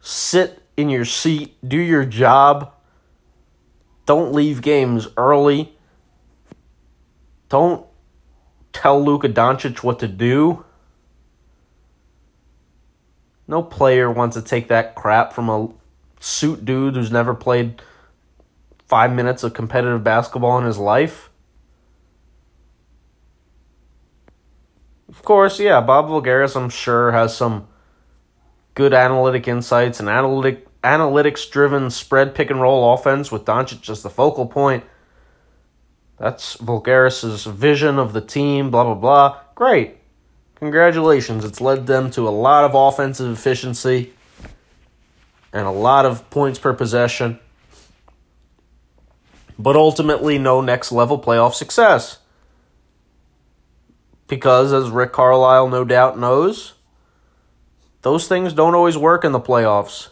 Sit 0.00 0.62
in 0.76 0.88
your 0.88 1.04
seat, 1.04 1.56
do 1.66 1.76
your 1.76 2.04
job. 2.04 2.72
Don't 4.06 4.32
leave 4.32 4.62
games 4.62 5.08
early 5.16 5.76
don't 7.50 7.84
tell 8.72 9.04
Luka 9.04 9.28
Doncic 9.28 9.82
what 9.82 9.98
to 9.98 10.08
do. 10.08 10.64
No 13.46 13.62
player 13.62 14.10
wants 14.10 14.36
to 14.36 14.42
take 14.42 14.68
that 14.68 14.94
crap 14.94 15.32
from 15.32 15.48
a 15.48 15.68
suit 16.20 16.64
dude 16.64 16.94
who's 16.94 17.10
never 17.10 17.34
played 17.34 17.82
five 18.86 19.12
minutes 19.12 19.42
of 19.42 19.54
competitive 19.54 20.04
basketball 20.04 20.58
in 20.58 20.64
his 20.64 20.78
life. 20.78 21.30
Of 25.08 25.22
course, 25.22 25.58
yeah, 25.58 25.80
Bob 25.80 26.06
Voulgaris, 26.06 26.54
I'm 26.54 26.70
sure, 26.70 27.10
has 27.10 27.36
some 27.36 27.66
good 28.74 28.94
analytic 28.94 29.48
insights 29.48 29.98
and 29.98 30.08
analytic 30.08 30.66
analytics 30.82 31.50
driven 31.50 31.90
spread 31.90 32.34
pick 32.34 32.50
and 32.50 32.60
roll 32.60 32.94
offense 32.94 33.32
with 33.32 33.44
Doncic 33.44 33.88
as 33.90 34.02
the 34.02 34.10
focal 34.10 34.46
point. 34.46 34.84
That's 36.18 36.56
Voulgaris's 36.56 37.44
vision 37.44 37.98
of 37.98 38.12
the 38.12 38.20
team, 38.20 38.70
blah, 38.70 38.84
blah, 38.84 38.94
blah. 38.94 39.40
Great. 39.54 39.96
Congratulations. 40.54 41.44
It's 41.44 41.60
led 41.60 41.86
them 41.86 42.10
to 42.12 42.28
a 42.28 42.30
lot 42.30 42.64
of 42.64 42.74
offensive 42.74 43.30
efficiency 43.32 44.12
and 45.52 45.66
a 45.66 45.70
lot 45.70 46.06
of 46.06 46.28
points 46.30 46.58
per 46.58 46.72
possession, 46.72 47.38
but 49.58 49.76
ultimately 49.76 50.38
no 50.38 50.60
next 50.60 50.92
level 50.92 51.18
playoff 51.18 51.54
success. 51.54 52.18
Because, 54.26 54.72
as 54.72 54.90
Rick 54.90 55.12
Carlisle 55.12 55.68
no 55.68 55.84
doubt 55.84 56.18
knows, 56.18 56.74
those 58.02 58.28
things 58.28 58.52
don't 58.52 58.74
always 58.74 58.96
work 58.96 59.24
in 59.24 59.32
the 59.32 59.40
playoffs. 59.40 60.08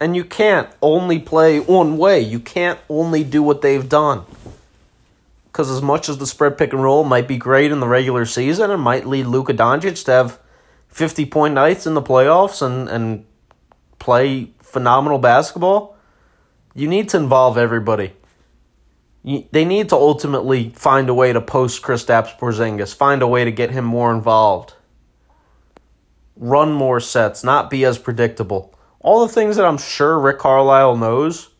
And 0.00 0.16
you 0.16 0.24
can't 0.24 0.68
only 0.82 1.18
play 1.18 1.60
one 1.60 1.96
way. 1.96 2.20
You 2.20 2.40
can't 2.40 2.78
only 2.88 3.24
do 3.24 3.42
what 3.42 3.62
they've 3.62 3.88
done. 3.88 4.24
Because 5.46 5.70
as 5.70 5.80
much 5.80 6.08
as 6.08 6.18
the 6.18 6.26
spread 6.26 6.58
pick 6.58 6.72
and 6.72 6.82
roll 6.82 7.04
might 7.04 7.28
be 7.28 7.38
great 7.38 7.70
in 7.70 7.78
the 7.78 7.86
regular 7.86 8.26
season 8.26 8.72
and 8.72 8.82
might 8.82 9.06
lead 9.06 9.26
Luka 9.26 9.54
Doncic 9.54 10.04
to 10.04 10.10
have 10.10 10.40
50 10.88 11.26
point 11.26 11.54
nights 11.54 11.86
in 11.86 11.94
the 11.94 12.02
playoffs 12.02 12.60
and, 12.60 12.88
and 12.88 13.24
play 14.04 14.50
phenomenal 14.60 15.18
basketball, 15.18 15.96
you 16.74 16.88
need 16.88 17.08
to 17.10 17.16
involve 17.16 17.56
everybody. 17.56 18.12
You, 19.22 19.46
they 19.52 19.64
need 19.64 19.88
to 19.88 19.96
ultimately 19.96 20.70
find 20.70 21.08
a 21.08 21.14
way 21.14 21.32
to 21.32 21.40
post 21.40 21.82
Kristaps 21.82 22.38
Porzingis, 22.38 22.94
find 22.94 23.22
a 23.22 23.26
way 23.26 23.44
to 23.44 23.50
get 23.50 23.70
him 23.70 23.84
more 23.84 24.12
involved, 24.12 24.74
run 26.36 26.72
more 26.72 27.00
sets, 27.00 27.42
not 27.42 27.70
be 27.70 27.84
as 27.84 27.98
predictable 27.98 28.74
all 29.04 29.26
the 29.26 29.32
things 29.32 29.56
that 29.56 29.66
I'm 29.66 29.76
sure 29.76 30.18
Rick 30.18 30.38
Carlisle 30.38 30.96
knows, 30.96 31.50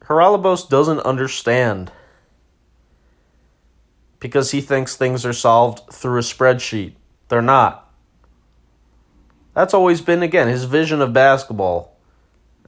Haralabos 0.00 0.68
doesn't 0.68 1.00
understand 1.00 1.92
because 4.18 4.50
he 4.50 4.62
thinks 4.62 4.96
things 4.96 5.26
are 5.26 5.34
solved 5.34 5.92
through 5.92 6.18
a 6.18 6.22
spreadsheet. 6.22 6.94
They're 7.28 7.42
not. 7.42 7.91
That's 9.54 9.74
always 9.74 10.00
been, 10.00 10.22
again, 10.22 10.48
his 10.48 10.64
vision 10.64 11.00
of 11.00 11.12
basketball. 11.12 11.96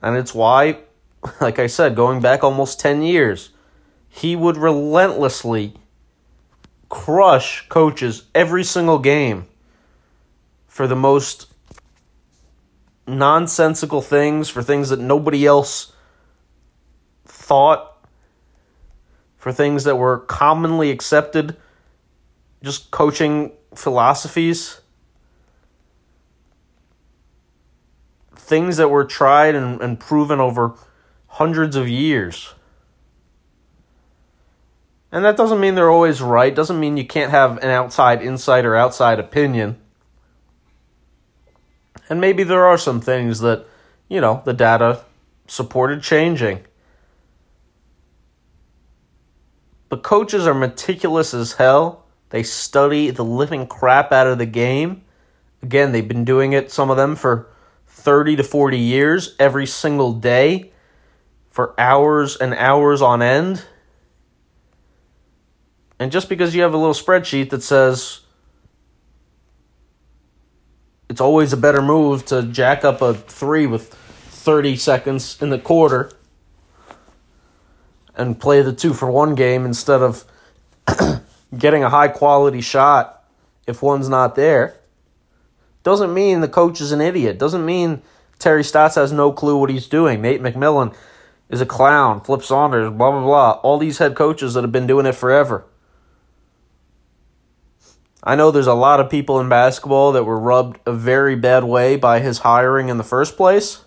And 0.03 0.17
it's 0.17 0.35
why, 0.35 0.79
like 1.41 1.59
I 1.59 1.67
said, 1.67 1.97
going 1.97 2.21
back 2.21 2.45
almost 2.45 2.81
10 2.81 3.03
years, 3.03 3.51
he 4.09 4.37
would 4.37 4.57
relentlessly 4.57 5.75
crush 6.89 7.69
coaches 7.69 8.25
every 8.35 8.63
single 8.63 8.99
game 8.99 9.47
for 10.67 10.87
the 10.87 10.97
most 10.97 11.53
nonsensical 13.07 14.01
things, 14.01 14.49
for 14.49 14.63
things 14.63 14.91
that 14.91 15.01
nobody 15.01 15.47
else 15.47 15.93
thought 17.25 17.95
for 19.45 19.53
things 19.53 19.85
that 19.85 19.97
were 19.97 20.21
commonly 20.21 20.91
accepted, 20.91 21.55
just 22.63 22.91
coaching 22.91 23.53
philosophies. 23.75 24.81
Things 28.45 28.77
that 28.77 28.91
were 28.91 29.07
tried 29.07 29.55
and, 29.55 29.81
and 29.81 29.99
proven 29.99 30.39
over 30.39 30.75
hundreds 31.29 31.77
of 31.77 31.89
years. 31.89 32.53
And 35.11 35.25
that 35.25 35.39
doesn't 35.39 35.61
mean 35.61 35.77
they're 35.77 35.91
always 35.91 36.21
right, 36.21 36.55
doesn't 36.55 36.79
mean 36.79 36.99
you 36.99 37.07
can't 37.07 37.31
have 37.31 37.57
an 37.59 37.71
outside 37.71 38.21
insight 38.21 38.67
or 38.67 38.77
outside 38.77 39.19
opinion. 39.19 39.79
And 42.11 42.21
maybe 42.21 42.45
there 42.45 42.67
are 42.67 42.77
some 42.77 43.01
things 43.01 43.41
that, 43.41 43.65
you 44.09 44.21
know, 44.21 44.43
the 44.45 44.53
data 44.53 45.05
supported 45.47 46.03
changing. 46.03 46.61
But 49.89 50.03
coaches 50.03 50.47
are 50.47 50.53
meticulous 50.53 51.33
as 51.33 51.55
hell. 51.55 52.05
They 52.29 52.43
study 52.43 53.11
the 53.11 53.25
living 53.25 53.67
crap 53.67 54.13
out 54.13 54.27
of 54.27 54.37
the 54.37 54.45
game. 54.45 55.03
Again, 55.63 55.93
they've 55.93 56.07
been 56.07 56.27
doing 56.27 56.53
it, 56.53 56.71
some 56.71 56.91
of 56.91 56.99
them, 56.99 57.17
for 57.17 57.49
30 57.95 58.37
to 58.37 58.43
40 58.43 58.77
years, 58.77 59.35
every 59.39 59.67
single 59.67 60.13
day, 60.13 60.73
for 61.49 61.79
hours 61.81 62.37
and 62.37 62.53
hours 62.53 63.01
on 63.01 63.23
end. 63.23 63.65
And 65.99 66.13
just 66.13 66.29
because 66.29 66.55
you 66.55 66.63
have 66.63 66.75
a 66.75 66.77
little 66.77 66.93
spreadsheet 66.93 67.51
that 67.51 67.63
says 67.63 68.21
it's 71.09 71.21
always 71.21 71.53
a 71.53 71.57
better 71.57 71.81
move 71.81 72.27
to 72.27 72.43
jack 72.43 72.85
up 72.85 73.01
a 73.01 73.15
three 73.15 73.67
with 73.67 73.95
30 73.95 74.77
seconds 74.77 75.41
in 75.41 75.51
the 75.51 75.59
quarter 75.59 76.11
and 78.17 78.39
play 78.39 78.61
the 78.61 78.73
two 78.73 78.93
for 78.93 79.11
one 79.11 79.35
game 79.35 79.65
instead 79.65 80.03
of 80.03 80.25
getting 81.57 81.85
a 81.85 81.91
high 81.91 82.09
quality 82.09 82.61
shot 82.61 83.25
if 83.67 83.81
one's 83.83 84.09
not 84.09 84.35
there. 84.35 84.77
Doesn't 85.85 86.13
mean 86.13 86.41
the 86.41 86.49
coach 86.49 86.81
is 86.81 86.91
an 86.91 87.01
idiot. 87.01 87.39
Doesn't 87.39 87.65
mean 87.65 88.03
Terry 88.41 88.65
Stotts 88.65 88.97
has 88.97 89.13
no 89.13 89.31
clue 89.31 89.57
what 89.57 89.71
he's 89.71 89.87
doing. 89.87 90.21
Nate 90.21 90.43
McMillan 90.43 90.95
is 91.51 91.61
a 91.61 91.67
clown. 91.67 92.21
Flip 92.23 92.43
Saunders, 92.43 92.91
blah, 92.91 93.11
blah, 93.11 93.23
blah. 93.23 93.53
All 93.63 93.79
these 93.79 93.99
head 93.99 94.17
coaches 94.17 94.55
that 94.55 94.63
have 94.65 94.73
been 94.73 94.87
doing 94.87 95.07
it 95.07 95.15
forever. 95.15 95.67
I 98.23 98.35
know 98.35 98.51
there's 98.51 98.67
a 98.67 98.75
lot 98.75 99.01
of 99.01 99.11
people 99.11 99.39
in 99.39 99.51
basketball 99.51 100.13
that 100.13 100.25
were 100.25 100.41
rubbed 100.41 100.81
a 100.87 100.93
very 100.93 101.37
bad 101.37 101.65
way 101.65 101.97
by 101.97 102.21
his 102.21 102.39
hiring 102.39 102.89
in 102.89 102.97
the 102.97 103.05
first 103.05 103.37
place. 103.37 103.85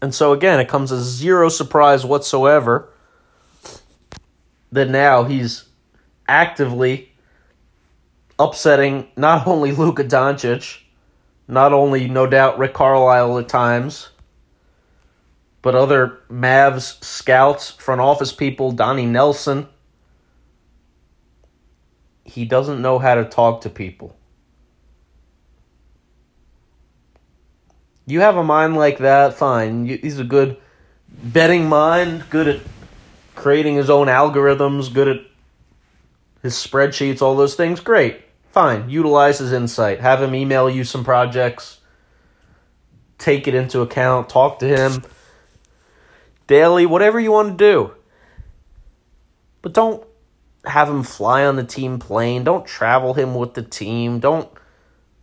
And 0.00 0.14
so, 0.14 0.32
again, 0.32 0.60
it 0.60 0.68
comes 0.68 0.92
as 0.92 1.02
zero 1.02 1.48
surprise 1.48 2.06
whatsoever 2.06 2.88
that 4.70 4.88
now 4.88 5.24
he's 5.24 5.64
actively 6.28 7.09
upsetting 8.40 9.06
not 9.16 9.46
only 9.46 9.72
Luka 9.76 10.02
Doncic, 10.02 10.80
not 11.46 11.72
only, 11.72 12.08
no 12.08 12.26
doubt, 12.26 12.58
Rick 12.58 12.74
Carlisle 12.74 13.38
at 13.38 13.48
times, 13.48 14.10
but 15.62 15.74
other 15.74 16.18
Mavs 16.30 17.02
scouts, 17.04 17.70
front 17.70 18.00
office 18.00 18.32
people, 18.32 18.72
Donnie 18.72 19.06
Nelson 19.06 19.68
he 22.30 22.44
doesn't 22.44 22.80
know 22.80 22.98
how 22.98 23.16
to 23.16 23.24
talk 23.24 23.62
to 23.62 23.70
people. 23.70 24.16
You 28.06 28.20
have 28.20 28.36
a 28.36 28.44
mind 28.44 28.76
like 28.76 28.98
that, 28.98 29.34
fine. 29.34 29.86
He's 29.86 30.18
a 30.18 30.24
good 30.24 30.56
betting 31.08 31.68
mind, 31.68 32.24
good 32.30 32.48
at 32.48 32.60
creating 33.34 33.76
his 33.76 33.90
own 33.90 34.06
algorithms, 34.06 34.92
good 34.92 35.08
at 35.08 35.20
his 36.42 36.54
spreadsheets, 36.54 37.20
all 37.20 37.36
those 37.36 37.54
things. 37.54 37.80
Great. 37.80 38.22
Fine. 38.52 38.90
Utilize 38.90 39.38
his 39.38 39.52
insight. 39.52 40.00
Have 40.00 40.22
him 40.22 40.34
email 40.34 40.68
you 40.68 40.84
some 40.84 41.04
projects. 41.04 41.78
Take 43.18 43.46
it 43.46 43.54
into 43.54 43.80
account. 43.80 44.28
Talk 44.28 44.58
to 44.60 44.66
him 44.66 45.04
daily, 46.46 46.84
whatever 46.84 47.20
you 47.20 47.30
want 47.30 47.56
to 47.56 47.64
do. 47.64 47.94
But 49.62 49.72
don't 49.72 50.04
have 50.64 50.88
him 50.88 51.04
fly 51.04 51.44
on 51.46 51.54
the 51.54 51.64
team 51.64 51.98
plane. 52.00 52.42
Don't 52.42 52.66
travel 52.66 53.14
him 53.14 53.34
with 53.36 53.54
the 53.54 53.62
team. 53.62 54.18
Don't 54.18 54.50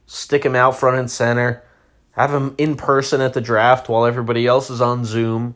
stick 0.06 0.46
him 0.46 0.56
out 0.56 0.78
front 0.78 0.98
and 0.98 1.12
center. 1.12 1.64
Have 2.12 2.34
him 2.34 2.56
in 2.58 2.78
person 2.78 3.20
at 3.20 3.34
the 3.34 3.42
draft 3.42 3.90
while 3.90 4.06
everybody 4.06 4.48
else 4.48 4.70
is 4.70 4.80
on 4.80 5.04
Zoom. 5.04 5.56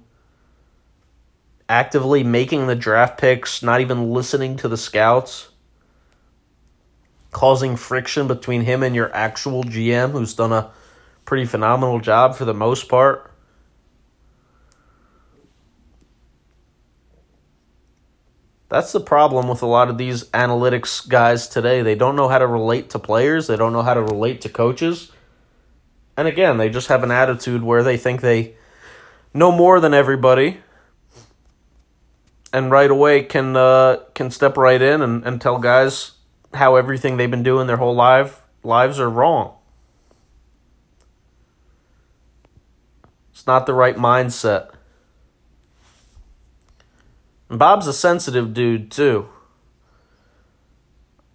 Actively 1.70 2.22
making 2.22 2.68
the 2.68 2.76
draft 2.76 3.18
picks, 3.18 3.64
not 3.64 3.80
even 3.80 4.12
listening 4.12 4.58
to 4.58 4.68
the 4.68 4.78
scouts. 4.78 5.51
Causing 7.32 7.76
friction 7.76 8.28
between 8.28 8.62
him 8.62 8.84
and 8.84 8.96
your 8.96 9.14
actual 9.16 9.64
GM, 9.64 10.12
who's 10.12 10.34
done 10.34 10.52
a 10.52 10.72
pretty 11.26 11.46
phenomenal 11.46 12.00
job 12.00 12.36
for 12.36 12.46
the 12.46 12.54
most 12.54 12.90
part. 12.90 13.32
That's 18.70 18.92
the 18.92 19.02
problem 19.02 19.50
with 19.50 19.62
a 19.62 19.66
lot 19.66 19.90
of 19.90 19.98
these 19.98 20.26
analytics 20.30 21.08
guys 21.08 21.48
today. 21.48 21.82
They 21.82 21.96
don't 21.96 22.16
know 22.16 22.30
how 22.30 22.38
to 22.38 22.48
relate 22.48 22.90
to 22.92 23.00
players, 23.00 23.48
they 23.48 23.58
don't 23.58 23.74
know 23.74 23.82
how 23.82 23.94
to 23.94 24.02
relate 24.02 24.42
to 24.42 24.50
coaches. 24.50 25.12
And 26.16 26.28
again, 26.28 26.58
they 26.58 26.70
just 26.70 26.88
have 26.88 27.04
an 27.04 27.12
attitude 27.12 27.64
where 27.64 27.84
they 27.84 27.98
think 27.98 28.22
they 28.22 28.56
know 29.34 29.52
more 29.52 29.80
than 29.80 29.94
everybody 29.94 30.60
and 32.54 32.72
right 32.72 32.92
away 32.92 33.24
can 33.24 33.56
uh, 33.56 33.98
can 34.14 34.32
step 34.32 34.58
right 34.58 34.82
in 34.82 35.02
and, 35.02 35.26
and 35.26 35.42
tell 35.42 35.58
guys 35.58 36.12
how 36.54 36.76
everything 36.76 37.18
they've 37.18 37.32
been 37.32 37.44
doing 37.44 37.68
their 37.68 37.78
whole 37.78 37.96
life 37.96 38.42
lives 38.64 39.00
are 39.00 39.10
wrong. 39.10 39.56
It's 43.32 43.48
not 43.48 43.66
the 43.66 43.74
right 43.74 43.96
mindset. 43.96 44.72
Bob's 47.50 47.88
a 47.88 47.94
sensitive 47.94 48.54
dude, 48.54 48.92
too. 48.92 49.28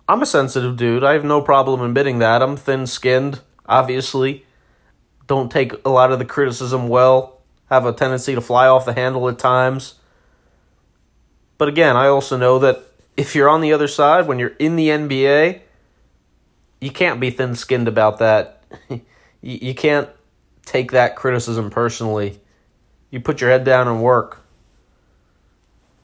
I'm 0.08 0.22
a 0.22 0.26
sensitive 0.26 0.76
dude. 0.76 1.02
I 1.02 1.14
have 1.14 1.24
no 1.24 1.40
problem 1.40 1.80
admitting 1.80 2.20
that. 2.20 2.42
I'm 2.42 2.56
thin 2.56 2.86
skinned, 2.86 3.40
obviously. 3.66 4.46
Don't 5.26 5.50
take 5.50 5.72
a 5.84 5.90
lot 5.90 6.12
of 6.12 6.18
the 6.18 6.24
criticism 6.24 6.88
well. 6.88 7.40
Have 7.70 7.84
a 7.84 7.92
tendency 7.92 8.34
to 8.34 8.40
fly 8.40 8.68
off 8.68 8.84
the 8.84 8.92
handle 8.92 9.28
at 9.28 9.38
times. 9.38 9.94
But 11.58 11.68
again, 11.68 11.96
I 11.96 12.06
also 12.06 12.36
know 12.36 12.60
that 12.60 12.84
if 13.16 13.34
you're 13.34 13.48
on 13.48 13.60
the 13.60 13.72
other 13.72 13.88
side, 13.88 14.26
when 14.26 14.38
you're 14.38 14.56
in 14.58 14.76
the 14.76 14.88
NBA, 14.88 15.60
you 16.80 16.90
can't 16.90 17.20
be 17.20 17.30
thin 17.30 17.54
skinned 17.54 17.88
about 17.88 18.18
that. 18.18 18.62
you 19.40 19.74
can't 19.74 20.08
take 20.64 20.90
that 20.92 21.16
criticism 21.16 21.70
personally. 21.70 22.40
You 23.10 23.20
put 23.20 23.40
your 23.40 23.50
head 23.50 23.64
down 23.64 23.88
and 23.88 24.02
work. 24.02 24.42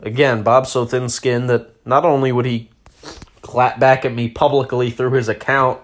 Again, 0.01 0.43
Bob's 0.43 0.71
so 0.71 0.87
thin 0.87 1.09
skinned 1.09 1.51
that 1.51 1.87
not 1.87 2.05
only 2.05 2.33
would 2.33 2.47
he 2.47 2.71
clap 3.43 3.79
back 3.79 4.05
at 4.05 4.15
me 4.15 4.29
publicly 4.29 4.91
through 4.91 5.13
his 5.13 5.29
account 5.29 5.81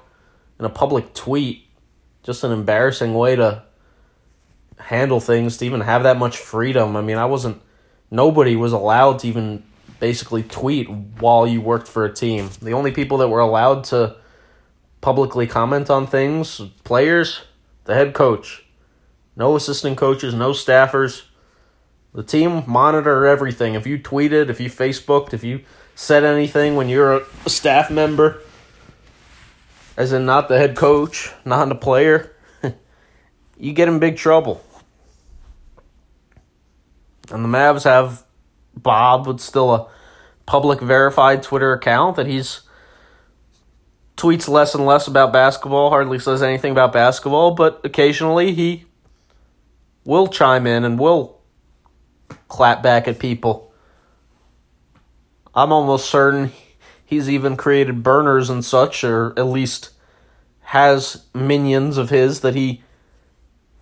in 0.59 0.65
a 0.65 0.71
public 0.71 1.15
tweet, 1.15 1.67
just 2.23 2.45
an 2.45 2.53
embarrassing 2.53 3.15
way 3.15 3.37
to 3.37 3.63
handle 4.79 5.21
things, 5.21 5.57
to 5.59 5.67
even 5.67 5.83
have 5.83 6.05
that 6.05 6.17
much 6.17 6.37
freedom. 6.37 6.97
I 6.97 7.01
mean, 7.03 7.19
I 7.19 7.27
wasn't, 7.27 7.61
nobody 8.11 8.57
was 8.57 8.73
allowed 8.73 9.21
to 9.21 9.29
even 9.29 9.65
basically 10.01 10.43
tweet 10.43 10.89
while 10.91 11.47
you 11.47 11.61
worked 11.61 11.89
for 11.89 12.05
a 12.05 12.13
team. 12.13 12.51
The 12.61 12.73
only 12.73 12.93
people 12.93 13.19
that 13.19 13.29
were 13.29 13.41
allowed 13.41 13.85
to 13.85 14.17
publicly 15.01 15.47
comment 15.47 15.91
on 15.91 16.07
things, 16.07 16.61
players, 16.85 17.43
the 17.85 17.95
head 17.95 18.15
coach. 18.15 18.65
No 19.37 19.57
assistant 19.57 19.97
coaches, 19.97 20.35
no 20.35 20.51
staffers. 20.51 21.25
The 22.13 22.23
team 22.23 22.65
monitor 22.67 23.27
everything. 23.27 23.75
If 23.75 23.87
you 23.87 23.99
tweeted, 23.99 24.49
if 24.49 24.61
you 24.61 24.69
Facebooked, 24.69 25.33
if 25.33 25.45
you 25.45 25.61
said 25.95 26.25
anything 26.25 26.77
when 26.77 26.89
you're 26.89 27.19
a 27.19 27.51
staff 27.51 27.91
member, 27.91 28.41
as 29.97 30.13
in 30.13 30.27
not 30.27 30.49
the 30.49 30.59
head 30.59 30.77
coach, 30.77 31.33
not 31.45 31.69
the 31.69 31.75
player, 31.75 32.35
you 33.59 33.73
get 33.73 33.89
in 33.89 33.99
big 33.99 34.17
trouble. 34.17 34.65
And 37.31 37.45
the 37.45 37.49
Mavs 37.49 37.85
have 37.85 38.25
Bob 38.83 39.27
with 39.27 39.41
still 39.41 39.75
a 39.75 39.89
public 40.47 40.81
verified 40.81 41.43
Twitter 41.43 41.73
account 41.73 42.17
that 42.17 42.27
he's 42.27 42.63
tweets 44.17 44.49
less 44.49 44.75
and 44.75 44.85
less 44.85 45.07
about 45.07 45.33
basketball, 45.33 45.91
hardly 45.91 46.19
says 46.19 46.43
anything 46.43 46.73
about 46.73 46.93
basketball, 46.93 47.53
but 47.53 47.81
occasionally 47.85 48.53
he 48.53 48.85
will 50.05 50.27
chime 50.27 50.67
in 50.67 50.85
and 50.85 50.99
will 50.99 51.41
clap 52.49 52.83
back 52.83 53.07
at 53.07 53.19
people. 53.19 53.73
I'm 55.55 55.73
almost 55.73 56.11
certain 56.11 56.53
he's 57.05 57.29
even 57.31 57.57
created 57.57 58.03
burners 58.03 58.51
and 58.51 58.65
such, 58.65 59.05
or 59.05 59.33
at 59.39 59.47
least 59.47 59.91
has 60.61 61.25
minions 61.35 61.97
of 61.97 62.11
his 62.11 62.41
that 62.41 62.55
he 62.55 62.83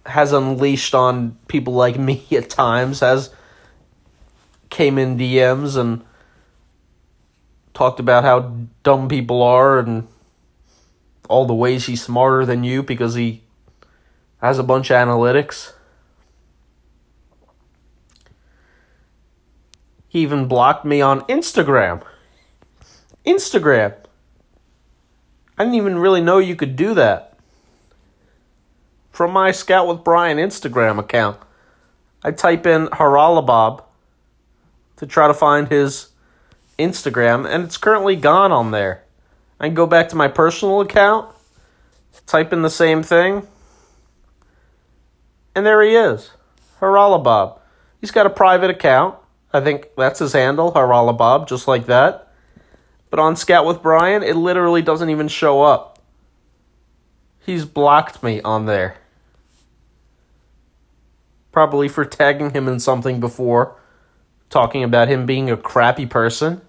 has 0.05 0.33
unleashed 0.33 0.95
on 0.95 1.37
people 1.49 1.73
like 1.73 1.99
me 1.99 2.25
at 2.33 2.51
times, 2.51 3.01
has 3.01 3.31
came 4.77 4.99
in 4.99 5.17
DMs 5.17 5.75
and 5.75 6.05
talked 7.73 7.99
about 7.99 8.25
how 8.25 8.55
dumb 8.83 9.09
people 9.09 9.43
are 9.43 9.79
and 9.79 10.07
all 11.31 11.47
the 11.47 11.55
ways 11.55 11.87
he's 11.87 12.03
smarter 12.03 12.45
than 12.45 12.63
you 12.63 12.83
because 12.83 13.15
he 13.15 13.43
has 14.43 14.59
a 14.59 14.63
bunch 14.63 14.91
of 14.91 14.97
analytics. 14.97 15.73
He 20.09 20.21
even 20.21 20.47
blocked 20.47 20.85
me 20.85 21.01
on 21.01 21.23
Instagram. 21.23 22.05
Instagram. 23.25 23.95
I 25.57 25.65
didn't 25.65 25.77
even 25.77 25.99
really 25.99 26.21
know 26.21 26.37
you 26.37 26.55
could 26.55 26.77
do 26.77 26.93
that. 26.93 27.39
From 29.11 29.31
my 29.31 29.53
Scout 29.53 29.89
with 29.89 30.05
Brian 30.05 30.37
Instagram 30.37 30.99
account, 30.99 31.39
I 32.23 32.31
type 32.31 32.67
in 32.67 32.89
Haralabob 32.89 33.86
to 34.97 35.07
try 35.07 35.27
to 35.27 35.35
find 35.35 35.69
his 35.69 36.09
Instagram, 36.79 37.49
and 37.49 37.65
it's 37.65 37.77
currently 37.77 38.17
gone 38.17 38.53
on 38.53 38.71
there. 38.71 39.05
I 39.59 39.67
can 39.67 39.75
go 39.75 39.87
back 39.87 40.09
to 40.11 40.17
my 40.17 40.29
personal 40.29 40.81
account, 40.81 41.35
type 42.27 42.53
in 42.53 42.63
the 42.63 42.71
same 42.71 43.03
thing, 43.03 43.47
and 45.55 45.65
there 45.65 45.83
he 45.83 45.95
is. 45.95 46.31
Haralabob. 46.81 47.59
He's 48.01 48.11
got 48.11 48.27
a 48.27 48.31
private 48.31 48.71
account. 48.71 49.17
I 49.53 49.61
think 49.61 49.89
that's 49.97 50.19
his 50.19 50.35
handle, 50.35 50.73
Haralabob, 50.73 51.49
just 51.49 51.67
like 51.67 51.87
that. 51.87 52.31
But 53.09 53.21
on 53.21 53.37
Scout 53.37 53.65
with 53.65 53.83
Brian, 53.83 54.23
it 54.23 54.37
literally 54.37 54.83
doesn't 54.83 55.09
even 55.09 55.29
show 55.29 55.63
up. 55.63 55.99
He's 57.47 57.65
blocked 57.65 58.23
me 58.23 58.43
on 58.43 58.67
there. 58.67 58.97
Probably 61.53 61.89
for 61.89 62.05
tagging 62.05 62.51
him 62.51 62.69
in 62.69 62.81
something 62.81 63.21
before, 63.21 63.81
talking 64.51 64.83
about 64.83 65.09
him 65.09 65.27
being 65.27 65.51
a 65.51 65.57
crappy 65.57 66.07
person, 66.07 66.61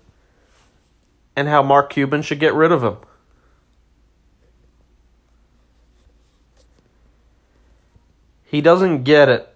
and 1.36 1.48
how 1.48 1.62
Mark 1.62 1.92
Cuban 1.92 2.22
should 2.22 2.40
get 2.40 2.54
rid 2.54 2.72
of 2.72 2.84
him. 2.84 2.98
He 8.44 8.62
doesn't 8.62 9.04
get 9.04 9.30
it. 9.30 9.54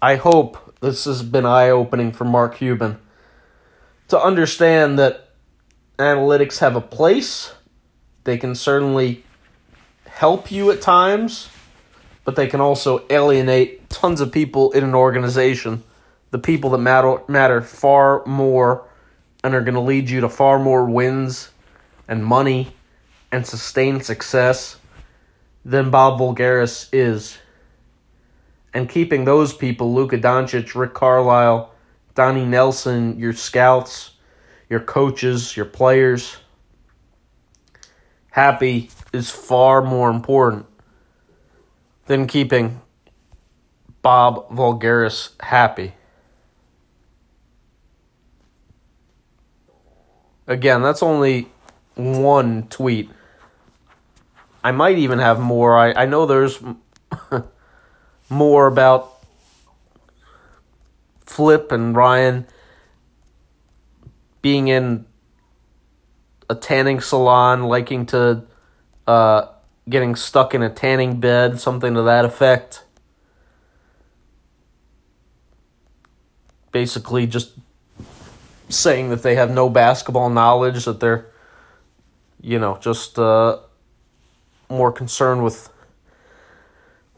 I 0.00 0.16
hope 0.16 0.76
this 0.80 1.04
has 1.04 1.22
been 1.22 1.44
eye 1.44 1.70
opening 1.70 2.12
for 2.12 2.24
Mark 2.24 2.56
Cuban 2.56 2.98
to 4.08 4.20
understand 4.20 4.98
that 4.98 5.30
analytics 5.98 6.58
have 6.58 6.76
a 6.76 6.80
place. 6.80 7.52
They 8.24 8.38
can 8.38 8.54
certainly 8.54 9.24
help 10.06 10.50
you 10.50 10.70
at 10.70 10.80
times, 10.80 11.48
but 12.24 12.36
they 12.36 12.46
can 12.46 12.60
also 12.60 13.04
alienate 13.10 13.90
tons 13.90 14.20
of 14.20 14.32
people 14.32 14.72
in 14.72 14.84
an 14.84 14.94
organization. 14.94 15.82
The 16.32 16.38
people 16.38 16.70
that 16.70 16.78
matter 16.78 17.22
matter 17.28 17.62
far 17.62 18.24
more 18.26 18.88
and 19.44 19.54
are 19.54 19.60
going 19.60 19.74
to 19.74 19.80
lead 19.80 20.10
you 20.10 20.22
to 20.22 20.28
far 20.28 20.58
more 20.58 20.84
wins 20.86 21.50
and 22.08 22.24
money 22.24 22.74
and 23.30 23.46
sustained 23.46 24.04
success 24.04 24.76
than 25.64 25.90
Bob 25.90 26.18
Voulgaris 26.18 26.88
is. 26.92 27.38
And 28.74 28.88
keeping 28.88 29.24
those 29.24 29.52
people, 29.52 29.94
Luka 29.94 30.18
Doncic, 30.18 30.74
Rick 30.74 30.94
Carlisle, 30.94 31.72
Donnie 32.14 32.46
Nelson, 32.46 33.18
your 33.18 33.34
scouts, 33.34 34.12
your 34.70 34.80
coaches, 34.80 35.54
your 35.56 35.66
players, 35.66 36.38
happy 38.30 38.90
is 39.12 39.30
far 39.30 39.82
more 39.82 40.10
important 40.10 40.64
than 42.06 42.26
keeping 42.26 42.80
Bob 44.00 44.48
Voulgaris 44.50 45.30
happy. 45.40 45.92
Again, 50.46 50.82
that's 50.82 51.02
only 51.02 51.48
one 51.94 52.66
tweet. 52.68 53.10
I 54.64 54.72
might 54.72 54.98
even 54.98 55.18
have 55.18 55.40
more. 55.40 55.76
I, 55.76 55.92
I 55.92 56.06
know 56.06 56.26
there's 56.26 56.60
more 58.28 58.66
about 58.66 59.12
Flip 61.20 61.72
and 61.72 61.96
Ryan 61.96 62.46
being 64.40 64.68
in 64.68 65.06
a 66.50 66.54
tanning 66.54 67.00
salon, 67.00 67.64
liking 67.64 68.06
to 68.06 68.44
uh, 69.06 69.46
getting 69.88 70.14
stuck 70.14 70.54
in 70.54 70.62
a 70.62 70.70
tanning 70.70 71.20
bed, 71.20 71.60
something 71.60 71.94
to 71.94 72.02
that 72.02 72.24
effect. 72.24 72.84
Basically, 76.72 77.26
just 77.26 77.52
saying 78.72 79.10
that 79.10 79.22
they 79.22 79.34
have 79.34 79.50
no 79.50 79.68
basketball 79.68 80.30
knowledge, 80.30 80.84
that 80.84 81.00
they're, 81.00 81.26
you 82.40 82.58
know, 82.58 82.78
just 82.80 83.18
uh, 83.18 83.58
more 84.68 84.92
concerned 84.92 85.44
with 85.44 85.70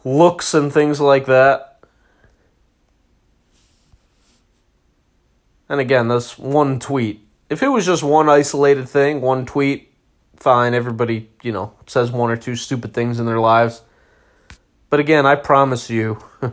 looks 0.05 0.55
and 0.55 0.73
things 0.73 1.01
like 1.01 1.27
that. 1.27 1.81
And 5.69 5.81
again, 5.81 6.09
that's 6.09 6.38
one 6.38 6.79
tweet. 6.79 7.27
If 7.49 7.62
it 7.62 7.69
was 7.69 7.87
just 7.87 8.03
one 8.03 8.29
isolated 8.29 8.88
thing, 8.88 9.21
one 9.21 9.47
tweet, 9.47 9.93
fine. 10.37 10.75
Everybody, 10.75 11.31
you 11.43 11.53
know, 11.53 11.73
says 11.87 12.11
one 12.11 12.31
or 12.31 12.37
two 12.37 12.57
stupid 12.57 12.93
things 12.93 13.19
in 13.19 13.27
their 13.27 13.40
lives. 13.40 13.83
But 14.90 15.01
again, 15.01 15.27
I 15.27 15.35
promise 15.37 15.90
you, 15.90 16.23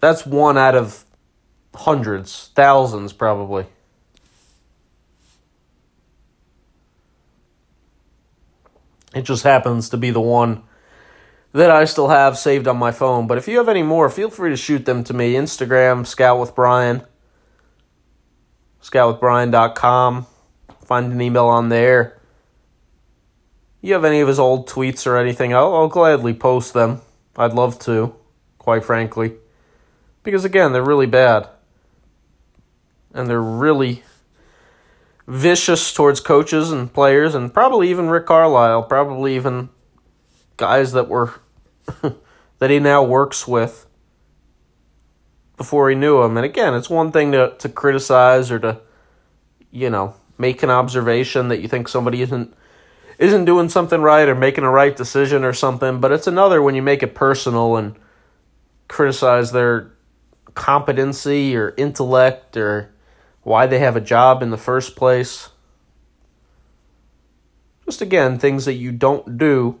that's 0.00 0.26
one 0.26 0.58
out 0.58 0.74
of 0.74 1.03
hundreds, 1.74 2.50
thousands 2.54 3.12
probably. 3.12 3.66
It 9.14 9.22
just 9.22 9.44
happens 9.44 9.88
to 9.90 9.96
be 9.96 10.10
the 10.10 10.20
one 10.20 10.62
that 11.52 11.70
I 11.70 11.84
still 11.84 12.08
have 12.08 12.36
saved 12.36 12.66
on 12.66 12.76
my 12.76 12.90
phone. 12.90 13.26
But 13.28 13.38
if 13.38 13.46
you 13.46 13.58
have 13.58 13.68
any 13.68 13.82
more, 13.82 14.10
feel 14.10 14.28
free 14.28 14.50
to 14.50 14.56
shoot 14.56 14.84
them 14.84 15.04
to 15.04 15.14
me. 15.14 15.34
Instagram, 15.34 16.04
Scout 16.04 16.40
with 16.40 16.54
Brian, 16.54 17.02
scoutwithbrian.com. 18.82 20.26
Find 20.84 21.12
an 21.12 21.20
email 21.20 21.46
on 21.46 21.68
there. 21.68 22.20
You 23.80 23.92
have 23.92 24.04
any 24.04 24.20
of 24.20 24.28
his 24.28 24.38
old 24.38 24.68
tweets 24.68 25.06
or 25.06 25.16
anything, 25.16 25.54
I'll, 25.54 25.74
I'll 25.74 25.88
gladly 25.88 26.34
post 26.34 26.72
them. 26.72 27.02
I'd 27.36 27.52
love 27.52 27.78
to, 27.80 28.14
quite 28.58 28.84
frankly. 28.84 29.34
Because 30.22 30.44
again, 30.44 30.72
they're 30.72 30.82
really 30.82 31.06
bad. 31.06 31.48
And 33.14 33.30
they're 33.30 33.40
really 33.40 34.02
vicious 35.26 35.94
towards 35.94 36.20
coaches 36.20 36.70
and 36.70 36.92
players, 36.92 37.34
and 37.34 37.54
probably 37.54 37.88
even 37.88 38.10
Rick 38.10 38.26
Carlisle, 38.26 38.82
probably 38.82 39.36
even 39.36 39.70
guys 40.56 40.92
that 40.92 41.08
were 41.08 41.34
that 42.58 42.70
he 42.70 42.78
now 42.78 43.02
works 43.02 43.48
with 43.48 43.86
before 45.56 45.88
he 45.88 45.96
knew 45.96 46.22
him. 46.22 46.36
And 46.36 46.44
again, 46.44 46.74
it's 46.74 46.90
one 46.90 47.12
thing 47.12 47.32
to, 47.32 47.54
to 47.58 47.68
criticize 47.68 48.50
or 48.50 48.58
to, 48.58 48.80
you 49.70 49.90
know, 49.90 50.14
make 50.38 50.62
an 50.62 50.70
observation 50.70 51.48
that 51.48 51.60
you 51.60 51.68
think 51.68 51.88
somebody 51.88 52.22
isn't 52.22 52.54
isn't 53.16 53.44
doing 53.44 53.68
something 53.68 54.00
right 54.00 54.28
or 54.28 54.34
making 54.34 54.64
a 54.64 54.70
right 54.70 54.96
decision 54.96 55.44
or 55.44 55.52
something, 55.52 56.00
but 56.00 56.10
it's 56.10 56.26
another 56.26 56.60
when 56.60 56.74
you 56.74 56.82
make 56.82 57.02
it 57.02 57.14
personal 57.14 57.76
and 57.76 57.94
criticize 58.88 59.52
their 59.52 59.92
competency 60.54 61.56
or 61.56 61.74
intellect 61.76 62.56
or 62.56 62.92
why 63.44 63.66
they 63.66 63.78
have 63.78 63.94
a 63.94 64.00
job 64.00 64.42
in 64.42 64.50
the 64.50 64.58
first 64.58 64.96
place. 64.96 65.50
Just 67.84 68.00
again, 68.00 68.38
things 68.38 68.64
that 68.64 68.74
you 68.74 68.90
don't 68.90 69.38
do 69.38 69.80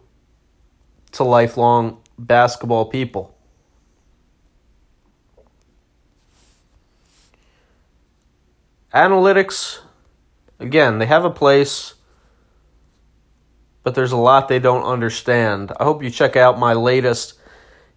to 1.12 1.24
lifelong 1.24 2.00
basketball 2.18 2.84
people. 2.84 3.34
Analytics, 8.92 9.80
again, 10.60 10.98
they 10.98 11.06
have 11.06 11.24
a 11.24 11.30
place, 11.30 11.94
but 13.82 13.94
there's 13.94 14.12
a 14.12 14.16
lot 14.16 14.46
they 14.46 14.60
don't 14.60 14.84
understand. 14.84 15.72
I 15.80 15.84
hope 15.84 16.02
you 16.02 16.10
check 16.10 16.36
out 16.36 16.60
my 16.60 16.74
latest 16.74 17.34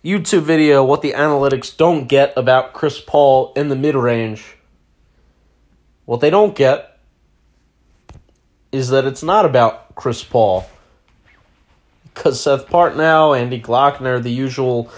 YouTube 0.03 0.43
video, 0.43 0.83
What 0.83 1.01
the 1.01 1.11
Analytics 1.11 1.75
Don't 1.75 2.07
Get 2.07 2.33
About 2.35 2.73
Chris 2.73 2.99
Paul 2.99 3.53
in 3.55 3.67
the 3.67 3.75
Mid 3.75 3.93
Range. 3.93 4.56
What 6.07 6.21
they 6.21 6.29
don't 6.29 6.55
get 6.55 6.99
is 8.71 8.87
that 8.89 9.03
it's 9.03 9.23
not 9.23 9.43
about 9.43 9.93
Chris 9.93 10.23
Paul 10.23 10.65
because 12.13 12.39
Seth 12.41 12.67
Partnow, 12.67 13.37
Andy 13.37 13.61
Glockner, 13.61 14.23
the 14.23 14.31
usual 14.31 14.89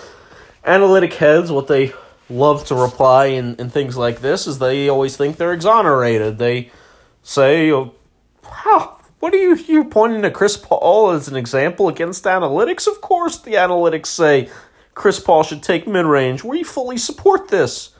analytic 0.63 1.15
heads, 1.15 1.51
what 1.51 1.65
they 1.65 1.93
love 2.29 2.63
to 2.67 2.75
reply 2.75 3.25
in, 3.25 3.55
in 3.55 3.71
things 3.71 3.97
like 3.97 4.21
this 4.21 4.45
is 4.45 4.59
they 4.59 4.87
always 4.87 5.17
think 5.17 5.37
they're 5.37 5.51
exonerated. 5.51 6.37
They 6.37 6.69
say, 7.23 7.71
oh, 7.71 7.95
what 9.19 9.33
are 9.33 9.37
you 9.37 9.55
you 9.55 9.85
pointing 9.85 10.21
to 10.21 10.29
Chris 10.29 10.57
Paul 10.57 11.09
as 11.09 11.27
an 11.27 11.35
example 11.35 11.87
against 11.87 12.23
analytics? 12.25 12.85
Of 12.85 13.01
course, 13.01 13.39
the 13.39 13.55
analytics 13.55 14.05
say 14.05 14.47
Chris 14.93 15.19
Paul 15.19 15.41
should 15.41 15.63
take 15.63 15.87
mid 15.87 16.05
range. 16.05 16.43
We 16.43 16.61
fully 16.61 16.97
support 16.97 17.47
this. 17.47 17.95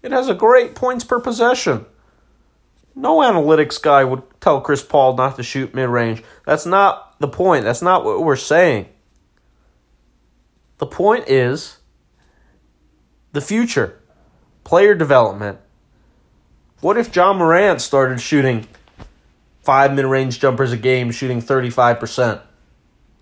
It 0.00 0.12
has 0.12 0.30
a 0.30 0.34
great 0.34 0.74
points 0.74 1.04
per 1.04 1.20
possession. 1.20 1.84
No 2.94 3.18
analytics 3.18 3.80
guy 3.80 4.04
would 4.04 4.22
tell 4.40 4.60
Chris 4.60 4.82
Paul 4.82 5.16
not 5.16 5.36
to 5.36 5.42
shoot 5.42 5.74
mid 5.74 5.88
range. 5.88 6.22
That's 6.46 6.66
not 6.66 7.18
the 7.20 7.28
point. 7.28 7.64
That's 7.64 7.82
not 7.82 8.04
what 8.04 8.22
we're 8.22 8.36
saying. 8.36 8.88
The 10.78 10.86
point 10.86 11.28
is 11.28 11.78
the 13.32 13.40
future, 13.40 14.00
player 14.62 14.94
development. 14.94 15.58
What 16.80 16.96
if 16.98 17.14
Ja 17.14 17.32
Morant 17.32 17.80
started 17.80 18.20
shooting 18.20 18.66
five 19.62 19.94
mid 19.94 20.04
range 20.04 20.38
jumpers 20.38 20.72
a 20.72 20.76
game, 20.76 21.10
shooting 21.10 21.40
35%? 21.40 22.42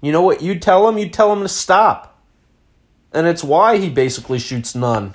You 0.01 0.13
know 0.13 0.23
what 0.23 0.43
you'd 0.43 0.61
tell 0.61 0.89
him? 0.89 0.99
You'd 0.99 1.13
tell 1.13 1.33
him 1.33 1.43
to 1.43 1.49
stop. 1.49 2.21
And 3.13 3.27
it's 3.27 3.45
why 3.45 3.79
he 3.79 3.89
basically 3.89 4.39
shoots 4.39 4.75
none. 4.75 5.15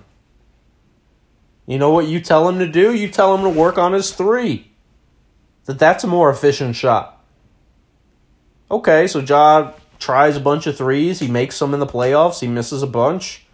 You 1.68 1.78
know 1.78 1.92
what 1.92 2.08
you 2.08 2.22
tell 2.22 2.48
him 2.48 2.60
to 2.60 2.68
do? 2.68 2.96
You 2.96 3.10
tell 3.10 3.36
him 3.36 3.44
to 3.44 3.50
work 3.50 3.78
on 3.78 3.92
his 3.92 4.12
three. 4.12 4.72
That 5.66 5.78
that's 5.78 6.06
a 6.06 6.08
more 6.08 6.30
efficient 6.30 6.78
shot. 6.78 7.22
Okay, 8.72 9.06
so 9.06 9.20
Ja 9.20 9.74
tries 10.00 10.38
a 10.38 10.40
bunch 10.40 10.66
of 10.66 10.78
threes. 10.78 11.20
He 11.20 11.28
makes 11.28 11.58
some 11.58 11.74
in 11.74 11.82
the 11.82 11.86
playoffs. 11.86 12.40
He 12.40 12.48
misses 12.48 12.82
a 12.82 12.88
bunch. 12.88 13.46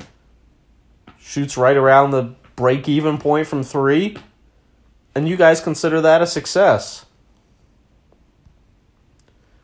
Shoots 1.17 1.57
right 1.57 1.75
around 1.75 2.11
the 2.11 2.35
break 2.55 2.87
even 2.87 3.17
point 3.17 3.47
from 3.47 3.63
three. 3.63 4.15
And 5.15 5.27
you 5.27 5.35
guys 5.35 5.59
consider 5.59 5.99
that 6.01 6.21
a 6.21 6.27
success. 6.27 7.05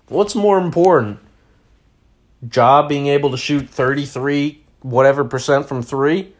What's 0.07 0.33
more 0.33 0.57
important? 0.57 1.19
Ja 2.51 2.87
being 2.87 3.07
able 3.07 3.29
to 3.29 3.37
shoot 3.37 3.69
33 3.69 4.63
whatever 4.81 5.23
percent 5.23 5.67
from 5.67 5.83
three? 5.83 6.33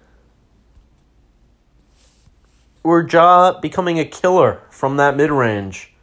Or 2.83 3.07
Ja 3.07 3.59
becoming 3.59 3.99
a 3.99 4.05
killer 4.05 4.61
from 4.69 4.97
that 4.97 5.15
mid 5.15 5.31
range, 5.31 5.93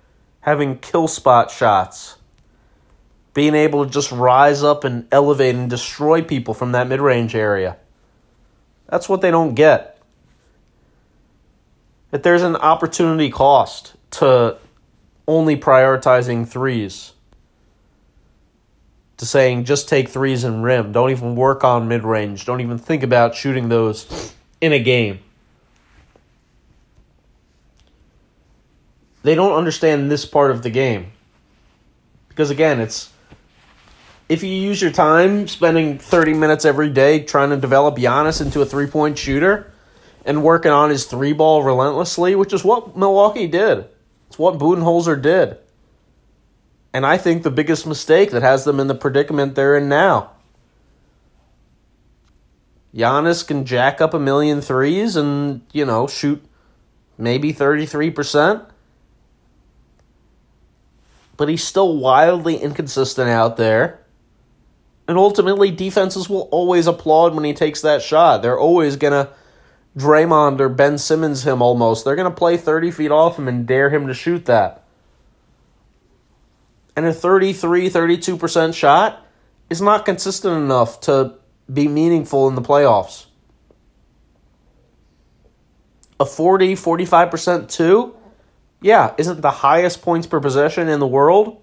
having 0.40 0.78
kill 0.78 1.08
spot 1.08 1.50
shots, 1.50 2.16
being 3.34 3.54
able 3.54 3.84
to 3.84 3.90
just 3.90 4.12
rise 4.12 4.62
up 4.62 4.84
and 4.84 5.06
elevate 5.10 5.54
and 5.54 5.70
destroy 5.70 6.22
people 6.22 6.54
from 6.54 6.72
that 6.72 6.88
mid 6.88 7.00
range 7.00 7.34
area? 7.34 7.76
That's 8.88 9.08
what 9.08 9.20
they 9.20 9.30
don't 9.30 9.54
get. 9.54 9.98
That 12.10 12.22
there's 12.22 12.42
an 12.42 12.56
opportunity 12.56 13.30
cost 13.30 13.94
to 14.12 14.58
only 15.26 15.56
prioritizing 15.56 16.46
threes 16.46 17.12
to 19.16 19.26
saying 19.26 19.64
just 19.64 19.88
take 19.88 20.08
threes 20.08 20.44
and 20.44 20.62
rim. 20.62 20.92
Don't 20.92 21.10
even 21.10 21.36
work 21.36 21.64
on 21.64 21.88
mid 21.88 22.04
range. 22.04 22.44
Don't 22.44 22.60
even 22.60 22.78
think 22.78 23.02
about 23.02 23.34
shooting 23.34 23.68
those 23.68 24.34
in 24.60 24.72
a 24.72 24.78
game. 24.78 25.20
They 29.26 29.34
don't 29.34 29.54
understand 29.54 30.08
this 30.08 30.24
part 30.24 30.52
of 30.52 30.62
the 30.62 30.70
game. 30.70 31.10
Because 32.28 32.50
again, 32.50 32.78
it's 32.78 33.10
if 34.28 34.44
you 34.44 34.50
use 34.50 34.80
your 34.80 34.92
time 34.92 35.48
spending 35.48 35.98
30 35.98 36.34
minutes 36.34 36.64
every 36.64 36.90
day 36.90 37.24
trying 37.24 37.50
to 37.50 37.56
develop 37.56 37.96
Giannis 37.96 38.40
into 38.40 38.60
a 38.60 38.64
three 38.64 38.86
point 38.86 39.18
shooter 39.18 39.72
and 40.24 40.44
working 40.44 40.70
on 40.70 40.90
his 40.90 41.06
three 41.06 41.32
ball 41.32 41.64
relentlessly, 41.64 42.36
which 42.36 42.52
is 42.52 42.62
what 42.62 42.96
Milwaukee 42.96 43.48
did. 43.48 43.88
It's 44.28 44.38
what 44.38 44.60
Budenholzer 44.60 45.20
did. 45.20 45.58
And 46.92 47.04
I 47.04 47.18
think 47.18 47.42
the 47.42 47.50
biggest 47.50 47.84
mistake 47.84 48.30
that 48.30 48.42
has 48.42 48.62
them 48.62 48.78
in 48.78 48.86
the 48.86 48.94
predicament 48.94 49.56
they're 49.56 49.76
in 49.76 49.88
now. 49.88 50.30
Giannis 52.94 53.44
can 53.44 53.64
jack 53.64 54.00
up 54.00 54.14
a 54.14 54.20
million 54.20 54.60
threes 54.60 55.16
and, 55.16 55.62
you 55.72 55.84
know, 55.84 56.06
shoot 56.06 56.44
maybe 57.18 57.52
33%. 57.52 58.70
But 61.36 61.48
he's 61.48 61.64
still 61.64 61.96
wildly 61.96 62.56
inconsistent 62.56 63.28
out 63.28 63.56
there. 63.56 64.00
And 65.08 65.18
ultimately, 65.18 65.70
defenses 65.70 66.28
will 66.28 66.48
always 66.50 66.86
applaud 66.86 67.34
when 67.34 67.44
he 67.44 67.52
takes 67.52 67.82
that 67.82 68.02
shot. 68.02 68.42
They're 68.42 68.58
always 68.58 68.96
going 68.96 69.12
to 69.12 69.32
Draymond 69.96 70.60
or 70.60 70.68
Ben 70.68 70.98
Simmons 70.98 71.46
him 71.46 71.62
almost. 71.62 72.04
They're 72.04 72.16
going 72.16 72.30
to 72.30 72.36
play 72.36 72.56
30 72.56 72.90
feet 72.90 73.10
off 73.10 73.38
him 73.38 73.48
and 73.48 73.66
dare 73.66 73.90
him 73.90 74.06
to 74.08 74.14
shoot 74.14 74.46
that 74.46 74.86
and 76.96 77.04
a 77.04 77.12
33 77.12 77.90
32% 77.90 78.74
shot 78.74 79.24
is 79.68 79.82
not 79.82 80.04
consistent 80.04 80.56
enough 80.56 81.00
to 81.02 81.34
be 81.72 81.86
meaningful 81.86 82.48
in 82.48 82.54
the 82.54 82.62
playoffs. 82.62 83.26
A 86.18 86.24
40 86.24 86.74
45% 86.74 87.70
too, 87.70 88.15
yeah, 88.80 89.14
isn't 89.18 89.40
the 89.40 89.50
highest 89.50 90.02
points 90.02 90.26
per 90.26 90.40
possession 90.40 90.88
in 90.88 91.00
the 91.00 91.06
world. 91.06 91.62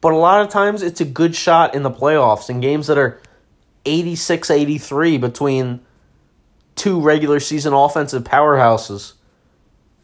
But 0.00 0.12
a 0.12 0.16
lot 0.16 0.42
of 0.42 0.50
times 0.50 0.82
it's 0.82 1.00
a 1.00 1.04
good 1.06 1.34
shot 1.34 1.74
in 1.74 1.82
the 1.82 1.90
playoffs 1.90 2.50
in 2.50 2.60
games 2.60 2.88
that 2.88 2.98
are 2.98 3.22
86 3.86 4.50
83 4.50 5.18
between 5.18 5.80
two 6.74 7.00
regular 7.00 7.40
season 7.40 7.72
offensive 7.72 8.24
powerhouses. 8.24 9.14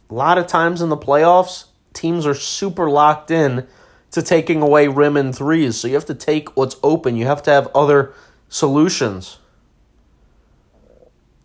A 0.09 0.14
lot 0.14 0.38
of 0.38 0.46
times 0.46 0.81
in 0.81 0.88
the 0.88 0.96
playoffs, 0.96 1.66
teams 1.92 2.27
are 2.27 2.35
super 2.35 2.88
locked 2.88 3.31
in 3.31 3.66
to 4.11 4.23
taking 4.23 4.62
away 4.62 4.88
rim 4.88 5.16
and 5.16 5.37
threes. 5.37 5.77
So 5.77 5.88
you 5.88 5.94
have 5.94 6.07
to 6.07 6.14
take 6.14 6.57
what's 6.57 6.77
open. 6.83 7.16
You 7.16 7.27
have 7.27 7.42
to 7.44 7.51
have 7.51 7.68
other 7.75 8.14
solutions. 8.49 9.38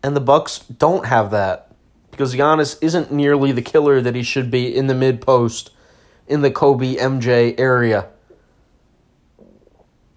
And 0.01 0.15
the 0.15 0.21
Bucks 0.21 0.59
don't 0.59 1.05
have 1.05 1.31
that 1.31 1.64
because 2.15 2.33
Giannis 2.33 2.77
isn't 2.81 3.11
nearly 3.11 3.51
the 3.51 3.61
killer 3.61 3.99
that 3.99 4.15
he 4.15 4.23
should 4.23 4.49
be 4.49 4.73
in 4.73 4.87
the 4.87 4.95
mid 4.95 5.19
post 5.19 5.71
in 6.29 6.41
the 6.41 6.49
Kobe 6.49 6.95
MJ 6.95 7.59
area. 7.59 8.07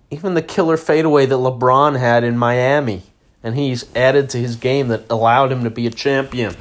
Even 0.08 0.34
the 0.34 0.42
killer 0.42 0.76
fadeaway 0.76 1.26
that 1.26 1.34
LeBron 1.34 1.98
had 1.98 2.22
in 2.22 2.38
Miami, 2.38 3.02
and 3.42 3.56
he's 3.56 3.84
added 3.96 4.30
to 4.30 4.38
his 4.38 4.54
game 4.54 4.86
that 4.88 5.10
allowed 5.10 5.50
him 5.50 5.64
to 5.64 5.70
be 5.70 5.88
a 5.88 5.90
champion, 5.90 6.54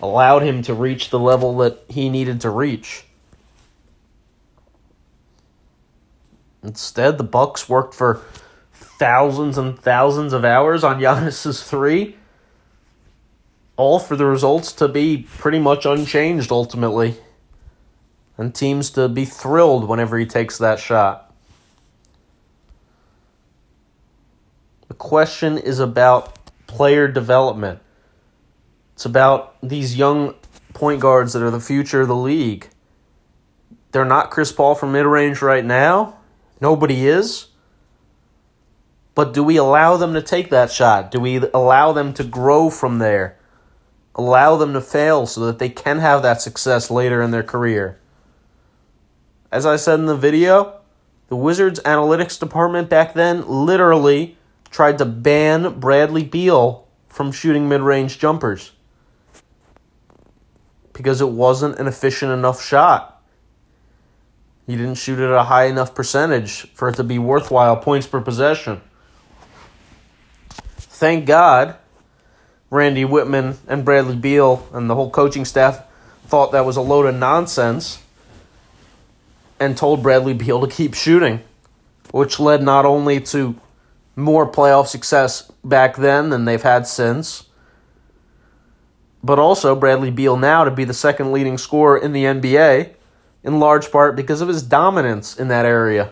allowed 0.00 0.42
him 0.42 0.62
to 0.62 0.72
reach 0.72 1.10
the 1.10 1.18
level 1.18 1.58
that 1.58 1.84
he 1.88 2.08
needed 2.08 2.40
to 2.40 2.48
reach. 2.48 3.04
Instead, 6.62 7.18
the 7.18 7.24
Bucks 7.24 7.68
worked 7.68 7.92
for 7.92 8.22
thousands 8.72 9.58
and 9.58 9.78
thousands 9.78 10.32
of 10.32 10.42
hours 10.42 10.82
on 10.82 11.00
Giannis's 11.00 11.62
three, 11.62 12.16
all 13.80 13.98
for 13.98 14.16
the 14.16 14.26
results 14.26 14.72
to 14.74 14.88
be 14.88 15.26
pretty 15.38 15.58
much 15.58 15.86
unchanged 15.86 16.52
ultimately, 16.52 17.16
and 18.36 18.54
teams 18.54 18.90
to 18.90 19.08
be 19.08 19.24
thrilled 19.24 19.88
whenever 19.88 20.18
he 20.18 20.26
takes 20.26 20.58
that 20.58 20.78
shot. 20.78 21.34
The 24.88 24.94
question 24.94 25.58
is 25.58 25.78
about 25.78 26.36
player 26.66 27.08
development. 27.08 27.80
It's 28.94 29.04
about 29.04 29.56
these 29.62 29.96
young 29.96 30.34
point 30.74 31.00
guards 31.00 31.32
that 31.32 31.42
are 31.42 31.50
the 31.50 31.60
future 31.60 32.02
of 32.02 32.08
the 32.08 32.16
league. 32.16 32.68
They're 33.92 34.04
not 34.04 34.30
Chris 34.30 34.52
Paul 34.52 34.74
from 34.74 34.92
mid 34.92 35.06
range 35.06 35.42
right 35.42 35.64
now 35.64 36.20
Nobody 36.60 37.06
is. 37.08 37.46
But 39.14 39.32
do 39.32 39.42
we 39.42 39.56
allow 39.56 39.96
them 39.96 40.14
to 40.14 40.22
take 40.22 40.50
that 40.50 40.70
shot? 40.70 41.10
Do 41.10 41.20
we 41.20 41.38
allow 41.38 41.92
them 41.92 42.12
to 42.14 42.24
grow 42.24 42.70
from 42.70 42.98
there? 42.98 43.36
Allow 44.14 44.56
them 44.56 44.72
to 44.72 44.80
fail 44.80 45.26
so 45.26 45.46
that 45.46 45.58
they 45.58 45.68
can 45.68 45.98
have 45.98 46.22
that 46.22 46.42
success 46.42 46.90
later 46.90 47.22
in 47.22 47.30
their 47.30 47.42
career? 47.42 47.98
As 49.52 49.66
I 49.66 49.76
said 49.76 49.98
in 49.98 50.06
the 50.06 50.16
video, 50.16 50.80
the 51.28 51.36
Wizards 51.36 51.80
analytics 51.80 52.38
department 52.38 52.88
back 52.88 53.14
then 53.14 53.46
literally 53.46 54.36
tried 54.70 54.98
to 54.98 55.04
ban 55.04 55.78
Bradley 55.78 56.24
Beal 56.24 56.86
from 57.08 57.32
shooting 57.32 57.68
mid 57.68 57.80
range 57.80 58.18
jumpers 58.18 58.72
because 60.92 61.20
it 61.20 61.30
wasn't 61.30 61.78
an 61.78 61.86
efficient 61.86 62.32
enough 62.32 62.62
shot. 62.62 63.22
He 64.66 64.76
didn't 64.76 64.96
shoot 64.96 65.18
it 65.18 65.24
at 65.24 65.32
a 65.32 65.44
high 65.44 65.64
enough 65.64 65.94
percentage 65.94 66.72
for 66.74 66.88
it 66.88 66.96
to 66.96 67.04
be 67.04 67.18
worthwhile 67.18 67.76
points 67.76 68.06
per 68.06 68.20
possession. 68.20 68.80
Thank 70.76 71.26
God 71.26 71.76
Randy 72.70 73.04
Wittman 73.04 73.56
and 73.66 73.84
Bradley 73.84 74.16
Beal 74.16 74.66
and 74.72 74.88
the 74.88 74.94
whole 74.94 75.10
coaching 75.10 75.44
staff 75.44 75.82
thought 76.26 76.52
that 76.52 76.64
was 76.64 76.76
a 76.76 76.80
load 76.80 77.06
of 77.06 77.16
nonsense 77.16 78.00
and 79.58 79.76
told 79.76 80.02
Bradley 80.02 80.34
Beal 80.34 80.60
to 80.60 80.72
keep 80.72 80.94
shooting, 80.94 81.40
which 82.12 82.38
led 82.38 82.62
not 82.62 82.86
only 82.86 83.20
to 83.20 83.56
more 84.14 84.50
playoff 84.50 84.86
success 84.86 85.50
back 85.64 85.96
then 85.96 86.30
than 86.30 86.44
they've 86.44 86.62
had 86.62 86.86
since, 86.86 87.44
but 89.22 89.38
also 89.38 89.74
Bradley 89.74 90.10
Beal 90.10 90.36
now 90.36 90.64
to 90.64 90.70
be 90.70 90.84
the 90.84 90.94
second 90.94 91.32
leading 91.32 91.58
scorer 91.58 91.98
in 91.98 92.12
the 92.12 92.24
NBA 92.24 92.94
in 93.42 93.58
large 93.58 93.90
part 93.90 94.14
because 94.14 94.40
of 94.40 94.48
his 94.48 94.62
dominance 94.62 95.36
in 95.36 95.48
that 95.48 95.66
area. 95.66 96.10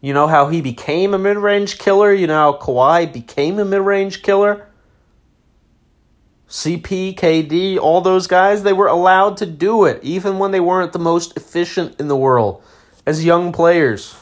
You 0.00 0.14
know 0.14 0.26
how 0.26 0.48
he 0.48 0.60
became 0.60 1.14
a 1.14 1.18
mid 1.18 1.36
range 1.36 1.78
killer? 1.78 2.12
You 2.12 2.26
know 2.26 2.52
how 2.52 2.58
Kawhi 2.58 3.12
became 3.12 3.58
a 3.58 3.64
mid 3.64 3.82
range 3.82 4.22
killer? 4.22 4.68
CP, 6.48 7.16
KD, 7.16 7.76
all 7.76 8.00
those 8.00 8.26
guys, 8.26 8.62
they 8.62 8.72
were 8.72 8.86
allowed 8.86 9.36
to 9.38 9.46
do 9.46 9.84
it, 9.84 10.02
even 10.02 10.38
when 10.38 10.52
they 10.52 10.60
weren't 10.60 10.92
the 10.92 10.98
most 10.98 11.36
efficient 11.36 11.98
in 11.98 12.08
the 12.08 12.16
world 12.16 12.62
as 13.04 13.24
young 13.24 13.52
players. 13.52 14.16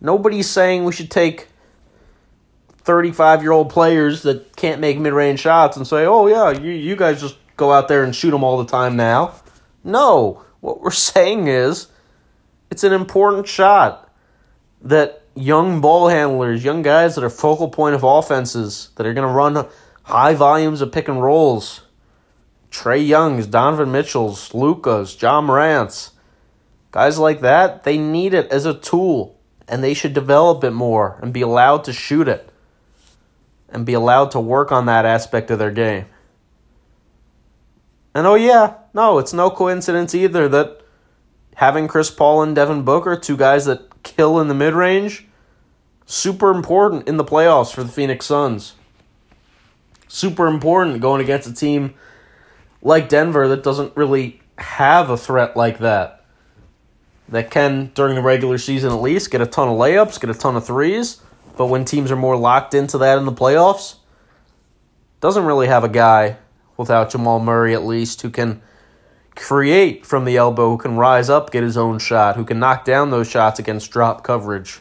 Nobody's 0.00 0.48
saying 0.48 0.84
we 0.84 0.92
should 0.92 1.10
take 1.10 1.48
35 2.78 3.42
year 3.42 3.52
old 3.52 3.70
players 3.70 4.22
that 4.22 4.56
can't 4.56 4.80
make 4.80 4.98
mid 4.98 5.12
range 5.12 5.40
shots 5.40 5.76
and 5.76 5.86
say, 5.86 6.04
oh, 6.06 6.26
yeah, 6.26 6.50
you, 6.50 6.70
you 6.70 6.96
guys 6.96 7.20
just 7.20 7.36
go 7.56 7.72
out 7.72 7.88
there 7.88 8.02
and 8.02 8.14
shoot 8.14 8.30
them 8.30 8.44
all 8.44 8.58
the 8.58 8.70
time 8.70 8.96
now. 8.96 9.34
No, 9.82 10.42
what 10.60 10.80
we're 10.80 10.90
saying 10.90 11.48
is 11.48 11.88
it's 12.70 12.84
an 12.84 12.92
important 12.92 13.46
shot 13.46 14.10
that 14.82 15.22
young 15.34 15.80
ball 15.80 16.08
handlers, 16.08 16.64
young 16.64 16.82
guys 16.82 17.14
that 17.14 17.24
are 17.24 17.30
focal 17.30 17.68
point 17.68 17.94
of 17.94 18.04
offenses, 18.04 18.90
that 18.96 19.06
are 19.06 19.14
going 19.14 19.26
to 19.26 19.32
run 19.32 19.66
high 20.04 20.34
volumes 20.34 20.80
of 20.80 20.92
pick 20.92 21.08
and 21.08 21.22
rolls. 21.22 21.82
Trae 22.70 23.06
Young's, 23.06 23.46
Donovan 23.46 23.92
Mitchell's, 23.92 24.52
Luka's, 24.52 25.20
Ja 25.20 25.40
Morant's, 25.40 26.10
guys 26.90 27.18
like 27.18 27.40
that, 27.40 27.84
they 27.84 27.98
need 27.98 28.34
it 28.34 28.50
as 28.50 28.66
a 28.66 28.74
tool 28.74 29.38
and 29.68 29.82
they 29.82 29.94
should 29.94 30.12
develop 30.12 30.64
it 30.64 30.72
more 30.72 31.18
and 31.22 31.32
be 31.32 31.40
allowed 31.40 31.84
to 31.84 31.92
shoot 31.92 32.28
it 32.28 32.50
and 33.68 33.86
be 33.86 33.92
allowed 33.92 34.30
to 34.32 34.40
work 34.40 34.72
on 34.72 34.86
that 34.86 35.04
aspect 35.04 35.50
of 35.50 35.58
their 35.58 35.70
game. 35.70 36.06
And 38.14 38.26
oh, 38.26 38.34
yeah, 38.34 38.74
no, 38.92 39.18
it's 39.18 39.32
no 39.32 39.50
coincidence 39.50 40.14
either 40.14 40.48
that 40.48 40.80
having 41.56 41.88
Chris 41.88 42.10
Paul 42.10 42.42
and 42.42 42.54
Devin 42.54 42.82
Booker, 42.82 43.16
two 43.16 43.36
guys 43.36 43.64
that 43.64 44.02
kill 44.02 44.40
in 44.40 44.48
the 44.48 44.54
mid 44.54 44.74
range, 44.74 45.26
super 46.06 46.50
important 46.50 47.08
in 47.08 47.16
the 47.16 47.24
playoffs 47.24 47.74
for 47.74 47.82
the 47.82 47.90
Phoenix 47.90 48.26
Suns. 48.26 48.74
Super 50.08 50.46
important 50.46 51.00
going 51.00 51.20
against 51.20 51.48
a 51.48 51.54
team 51.54 51.94
like 52.82 53.08
Denver 53.08 53.48
that 53.48 53.62
doesn't 53.62 53.96
really 53.96 54.40
have 54.58 55.10
a 55.10 55.16
threat 55.16 55.56
like 55.56 55.78
that. 55.78 56.24
That 57.28 57.50
can, 57.50 57.90
during 57.94 58.14
the 58.14 58.22
regular 58.22 58.58
season 58.58 58.92
at 58.92 59.00
least, 59.00 59.30
get 59.30 59.40
a 59.40 59.46
ton 59.46 59.68
of 59.68 59.78
layups, 59.78 60.20
get 60.20 60.30
a 60.30 60.34
ton 60.34 60.56
of 60.56 60.66
threes, 60.66 61.20
but 61.56 61.66
when 61.66 61.84
teams 61.84 62.10
are 62.10 62.16
more 62.16 62.36
locked 62.36 62.74
into 62.74 62.98
that 62.98 63.16
in 63.18 63.24
the 63.24 63.32
playoffs, 63.32 63.96
doesn't 65.20 65.46
really 65.46 65.66
have 65.66 65.84
a 65.84 65.88
guy 65.88 66.36
without 66.76 67.10
Jamal 67.10 67.40
Murray 67.40 67.72
at 67.72 67.84
least 67.84 68.20
who 68.22 68.30
can 68.30 68.60
create 69.34 70.04
from 70.04 70.24
the 70.24 70.36
elbow, 70.36 70.70
who 70.70 70.78
can 70.78 70.96
rise 70.96 71.30
up, 71.30 71.50
get 71.50 71.62
his 71.62 71.76
own 71.76 71.98
shot, 71.98 72.36
who 72.36 72.44
can 72.44 72.58
knock 72.58 72.84
down 72.84 73.10
those 73.10 73.28
shots 73.28 73.58
against 73.58 73.90
drop 73.90 74.22
coverage. 74.22 74.80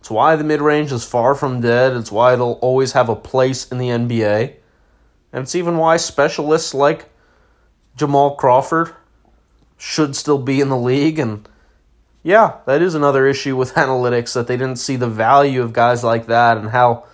It's 0.00 0.10
why 0.10 0.34
the 0.36 0.44
mid 0.44 0.60
range 0.60 0.92
is 0.92 1.04
far 1.04 1.34
from 1.34 1.60
dead. 1.60 1.92
It's 1.92 2.10
why 2.10 2.34
they'll 2.34 2.58
always 2.62 2.92
have 2.92 3.08
a 3.08 3.16
place 3.16 3.70
in 3.70 3.78
the 3.78 3.88
NBA. 3.88 4.54
And 5.32 5.42
it's 5.42 5.54
even 5.54 5.76
why 5.76 5.98
specialists 5.98 6.74
like 6.74 7.10
Jamal 7.96 8.34
Crawford 8.34 8.94
should 9.76 10.16
still 10.16 10.38
be 10.38 10.60
in 10.60 10.70
the 10.70 10.76
league. 10.76 11.18
And 11.18 11.46
yeah, 12.22 12.56
that 12.66 12.82
is 12.82 12.94
another 12.94 13.26
issue 13.26 13.56
with 13.56 13.74
analytics 13.74 14.32
that 14.34 14.46
they 14.46 14.56
didn't 14.56 14.78
see 14.78 14.96
the 14.96 15.08
value 15.08 15.62
of 15.62 15.72
guys 15.72 16.02
like 16.02 16.26
that 16.26 16.56
and 16.56 16.70
how 16.70 17.04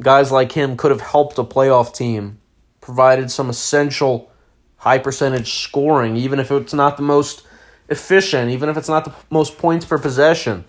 guys 0.00 0.32
like 0.32 0.52
him 0.52 0.76
could 0.76 0.90
have 0.90 1.00
helped 1.00 1.38
a 1.38 1.44
playoff 1.44 1.94
team, 1.94 2.40
provided 2.80 3.30
some 3.30 3.48
essential 3.48 4.30
high 4.78 4.98
percentage 4.98 5.54
scoring, 5.54 6.16
even 6.16 6.38
if 6.38 6.50
it's 6.50 6.74
not 6.74 6.96
the 6.96 7.02
most 7.02 7.46
efficient, 7.88 8.50
even 8.50 8.68
if 8.68 8.76
it's 8.76 8.88
not 8.88 9.04
the 9.04 9.14
most 9.30 9.58
points 9.58 9.84
per 9.84 9.98
possession. 9.98 10.64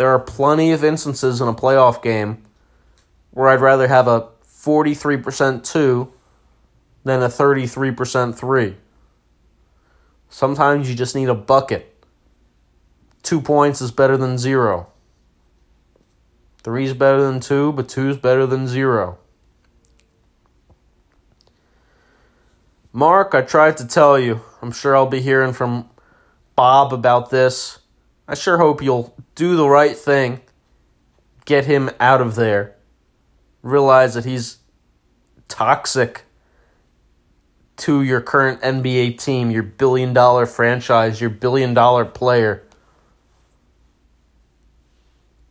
There 0.00 0.08
are 0.08 0.18
plenty 0.18 0.72
of 0.72 0.82
instances 0.82 1.42
in 1.42 1.48
a 1.48 1.52
playoff 1.52 2.02
game 2.02 2.42
where 3.32 3.50
I'd 3.50 3.60
rather 3.60 3.86
have 3.86 4.08
a 4.08 4.28
43% 4.46 5.62
2 5.62 6.12
than 7.04 7.22
a 7.22 7.28
33% 7.28 8.34
3. 8.34 8.76
Sometimes 10.30 10.88
you 10.88 10.96
just 10.96 11.14
need 11.14 11.28
a 11.28 11.34
bucket. 11.34 12.02
Two 13.22 13.42
points 13.42 13.82
is 13.82 13.92
better 13.92 14.16
than 14.16 14.38
zero. 14.38 14.86
Three 16.62 16.86
is 16.86 16.94
better 16.94 17.20
than 17.20 17.38
two, 17.38 17.70
but 17.72 17.86
two 17.86 18.08
is 18.08 18.16
better 18.16 18.46
than 18.46 18.66
zero. 18.66 19.18
Mark, 22.90 23.34
I 23.34 23.42
tried 23.42 23.76
to 23.76 23.86
tell 23.86 24.18
you. 24.18 24.40
I'm 24.62 24.72
sure 24.72 24.96
I'll 24.96 25.04
be 25.04 25.20
hearing 25.20 25.52
from 25.52 25.90
Bob 26.56 26.94
about 26.94 27.28
this. 27.28 27.80
I 28.26 28.34
sure 28.34 28.56
hope 28.56 28.82
you'll 28.82 29.14
do 29.40 29.56
the 29.56 29.66
right 29.66 29.96
thing. 29.96 30.38
Get 31.46 31.64
him 31.64 31.88
out 31.98 32.20
of 32.20 32.34
there. 32.34 32.76
Realize 33.62 34.12
that 34.12 34.26
he's 34.26 34.58
toxic 35.48 36.24
to 37.78 38.02
your 38.02 38.20
current 38.20 38.60
NBA 38.60 39.18
team, 39.18 39.50
your 39.50 39.62
billion 39.62 40.12
dollar 40.12 40.44
franchise, 40.44 41.22
your 41.22 41.30
billion 41.30 41.72
dollar 41.72 42.04
player. 42.04 42.62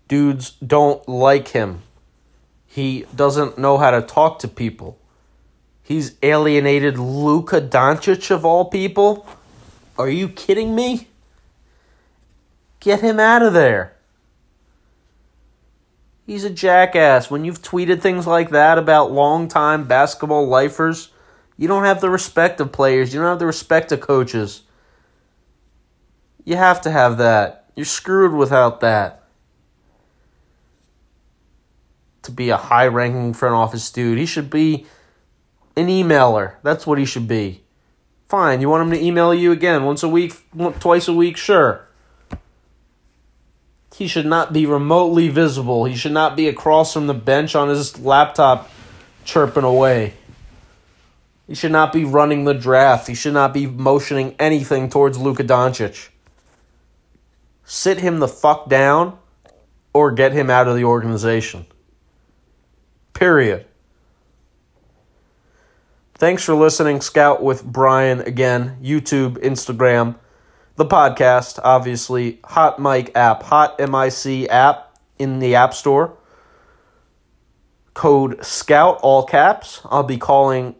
Dudes 0.07 0.51
don't 0.51 1.09
like 1.09 1.47
him. 1.47 1.81
He 2.67 3.07
doesn't 3.15 3.57
know 3.57 3.79
how 3.79 3.89
to 3.89 4.03
talk 4.03 4.37
to 4.39 4.47
people. 4.47 4.99
He's 5.81 6.15
alienated 6.21 6.99
Luka 6.99 7.59
Doncic 7.59 8.29
of 8.29 8.45
all 8.45 8.65
people. 8.65 9.25
Are 9.97 10.09
you 10.09 10.29
kidding 10.29 10.75
me? 10.75 11.08
Get 12.79 13.01
him 13.01 13.19
out 13.19 13.41
of 13.41 13.53
there. 13.53 13.95
He's 16.25 16.43
a 16.43 16.49
jackass. 16.49 17.31
When 17.31 17.43
you've 17.43 17.61
tweeted 17.61 18.01
things 18.01 18.27
like 18.27 18.51
that 18.51 18.77
about 18.77 19.11
long-time 19.11 19.87
basketball 19.87 20.47
lifers, 20.47 21.09
you 21.57 21.67
don't 21.67 21.85
have 21.85 22.01
the 22.01 22.09
respect 22.09 22.61
of 22.61 22.71
players. 22.71 23.13
You 23.13 23.19
don't 23.19 23.29
have 23.29 23.39
the 23.39 23.45
respect 23.45 23.91
of 23.91 23.99
coaches. 23.99 24.61
You 26.45 26.55
have 26.55 26.81
to 26.81 26.91
have 26.91 27.17
that. 27.17 27.65
You're 27.75 27.85
screwed 27.85 28.33
without 28.33 28.79
that. 28.81 29.23
To 32.23 32.31
be 32.31 32.49
a 32.49 32.57
high 32.57 32.87
ranking 32.87 33.33
front 33.33 33.55
office 33.55 33.89
dude, 33.91 34.19
he 34.19 34.25
should 34.25 34.49
be 34.49 34.85
an 35.75 35.87
emailer. 35.87 36.55
That's 36.61 36.85
what 36.85 36.99
he 36.99 37.05
should 37.05 37.27
be. 37.27 37.63
Fine, 38.27 38.61
you 38.61 38.69
want 38.69 38.83
him 38.83 38.91
to 38.91 39.03
email 39.03 39.33
you 39.33 39.51
again 39.51 39.83
once 39.83 40.03
a 40.03 40.07
week, 40.07 40.35
twice 40.79 41.07
a 41.07 41.13
week? 41.13 41.37
Sure. 41.37 41.88
He 43.95 44.07
should 44.07 44.25
not 44.25 44.53
be 44.53 44.65
remotely 44.65 45.29
visible. 45.29 45.85
He 45.85 45.95
should 45.95 46.11
not 46.11 46.35
be 46.35 46.47
across 46.47 46.93
from 46.93 47.07
the 47.07 47.13
bench 47.13 47.55
on 47.55 47.69
his 47.69 47.99
laptop 47.99 48.69
chirping 49.25 49.63
away. 49.63 50.13
He 51.47 51.55
should 51.55 51.71
not 51.71 51.91
be 51.91 52.05
running 52.05 52.45
the 52.45 52.53
draft. 52.53 53.07
He 53.07 53.15
should 53.15 53.33
not 53.33 53.53
be 53.53 53.65
motioning 53.65 54.35
anything 54.39 54.89
towards 54.89 55.17
Luka 55.17 55.43
Doncic. 55.43 56.09
Sit 57.65 57.99
him 57.99 58.19
the 58.19 58.27
fuck 58.27 58.69
down 58.69 59.17
or 59.93 60.11
get 60.11 60.31
him 60.31 60.49
out 60.49 60.67
of 60.67 60.75
the 60.75 60.83
organization. 60.83 61.65
Period. 63.13 63.65
Thanks 66.15 66.43
for 66.43 66.53
listening, 66.53 67.01
Scout 67.01 67.41
with 67.41 67.63
Brian 67.63 68.21
again. 68.21 68.77
YouTube, 68.81 69.37
Instagram 69.37 70.15
the 70.79 70.85
podcast, 70.85 71.59
obviously, 71.61 72.39
Hot 72.45 72.79
Mic 72.79 73.13
app, 73.13 73.43
Hot 73.43 73.77
MIC 73.77 74.49
app 74.49 74.97
in 75.17 75.39
the 75.39 75.55
App 75.55 75.73
Store. 75.73 76.17
Code 77.93 78.43
SCOUT, 78.45 78.97
all 79.01 79.25
caps. 79.25 79.81
I'll 79.83 80.03
be 80.03 80.15
calling 80.15 80.75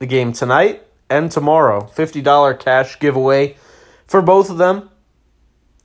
the 0.00 0.06
game 0.06 0.32
tonight 0.32 0.82
and 1.08 1.30
tomorrow. 1.30 1.82
$50 1.82 2.58
cash 2.58 2.98
giveaway 2.98 3.56
for 4.04 4.20
both 4.20 4.50
of 4.50 4.58
them. 4.58 4.90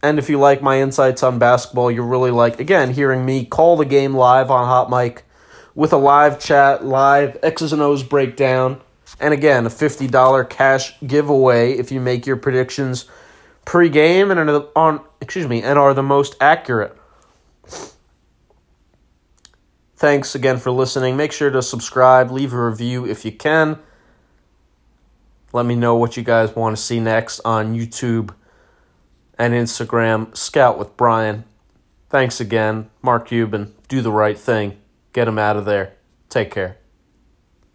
And 0.02 0.18
if 0.18 0.28
you 0.28 0.40
like 0.40 0.64
my 0.64 0.82
insights 0.82 1.22
on 1.22 1.38
basketball, 1.38 1.92
you 1.92 2.02
really 2.02 2.32
like, 2.32 2.60
again, 2.60 2.94
hearing 2.94 3.24
me 3.24 3.46
call 3.46 3.78
the 3.78 3.86
game 3.86 4.16
live 4.16 4.50
on 4.50 4.66
Hot 4.66 4.90
Mic 4.90 5.24
with 5.76 5.94
a 5.94 5.98
live 5.98 6.40
chat, 6.40 6.84
live 6.84 7.38
X's 7.44 7.74
and 7.74 7.82
O's 7.84 8.02
breakdown. 8.02 8.82
And 9.20 9.36
again, 9.36 9.68
a 9.68 9.70
$50 9.70 10.50
cash 10.50 11.00
giveaway 11.06 11.74
if 11.74 11.92
you 11.92 12.02
make 12.02 12.26
your 12.26 12.38
predictions 12.38 13.06
pre-game 13.66 14.32
and 14.32 14.40
are 14.40 14.68
on 14.76 15.02
excuse 15.20 15.48
me 15.48 15.62
and 15.62 15.78
are 15.78 15.94
the 15.94 16.04
most 16.04 16.36
accurate. 16.40 16.96
Thanks 19.98 20.36
again 20.36 20.58
for 20.58 20.72
listening. 20.72 21.18
Make 21.18 21.32
sure 21.32 21.50
to 21.50 21.62
subscribe, 21.62 22.30
leave 22.30 22.54
a 22.54 22.64
review 22.64 23.06
if 23.06 23.26
you 23.26 23.32
can. 23.32 23.80
Let 25.54 25.66
me 25.66 25.76
know 25.76 25.96
what 25.96 26.18
you 26.18 26.24
guys 26.24 26.56
want 26.56 26.76
to 26.76 26.82
see 26.82 27.00
next 27.00 27.40
on 27.46 27.76
YouTube 27.76 28.34
and 29.38 29.54
Instagram. 29.54 30.36
Scout 30.36 30.78
with 30.78 30.98
Brian. 30.98 31.46
Thanks 32.10 32.42
again. 32.42 32.90
Mark 33.02 33.30
Cuban. 33.30 33.74
Do 33.88 34.02
the 34.02 34.12
right 34.12 34.38
thing. 34.38 34.78
Get 35.14 35.28
him 35.28 35.40
out 35.40 35.56
of 35.56 35.66
there. 35.66 35.94
Take 36.30 36.52
care. 36.52 36.78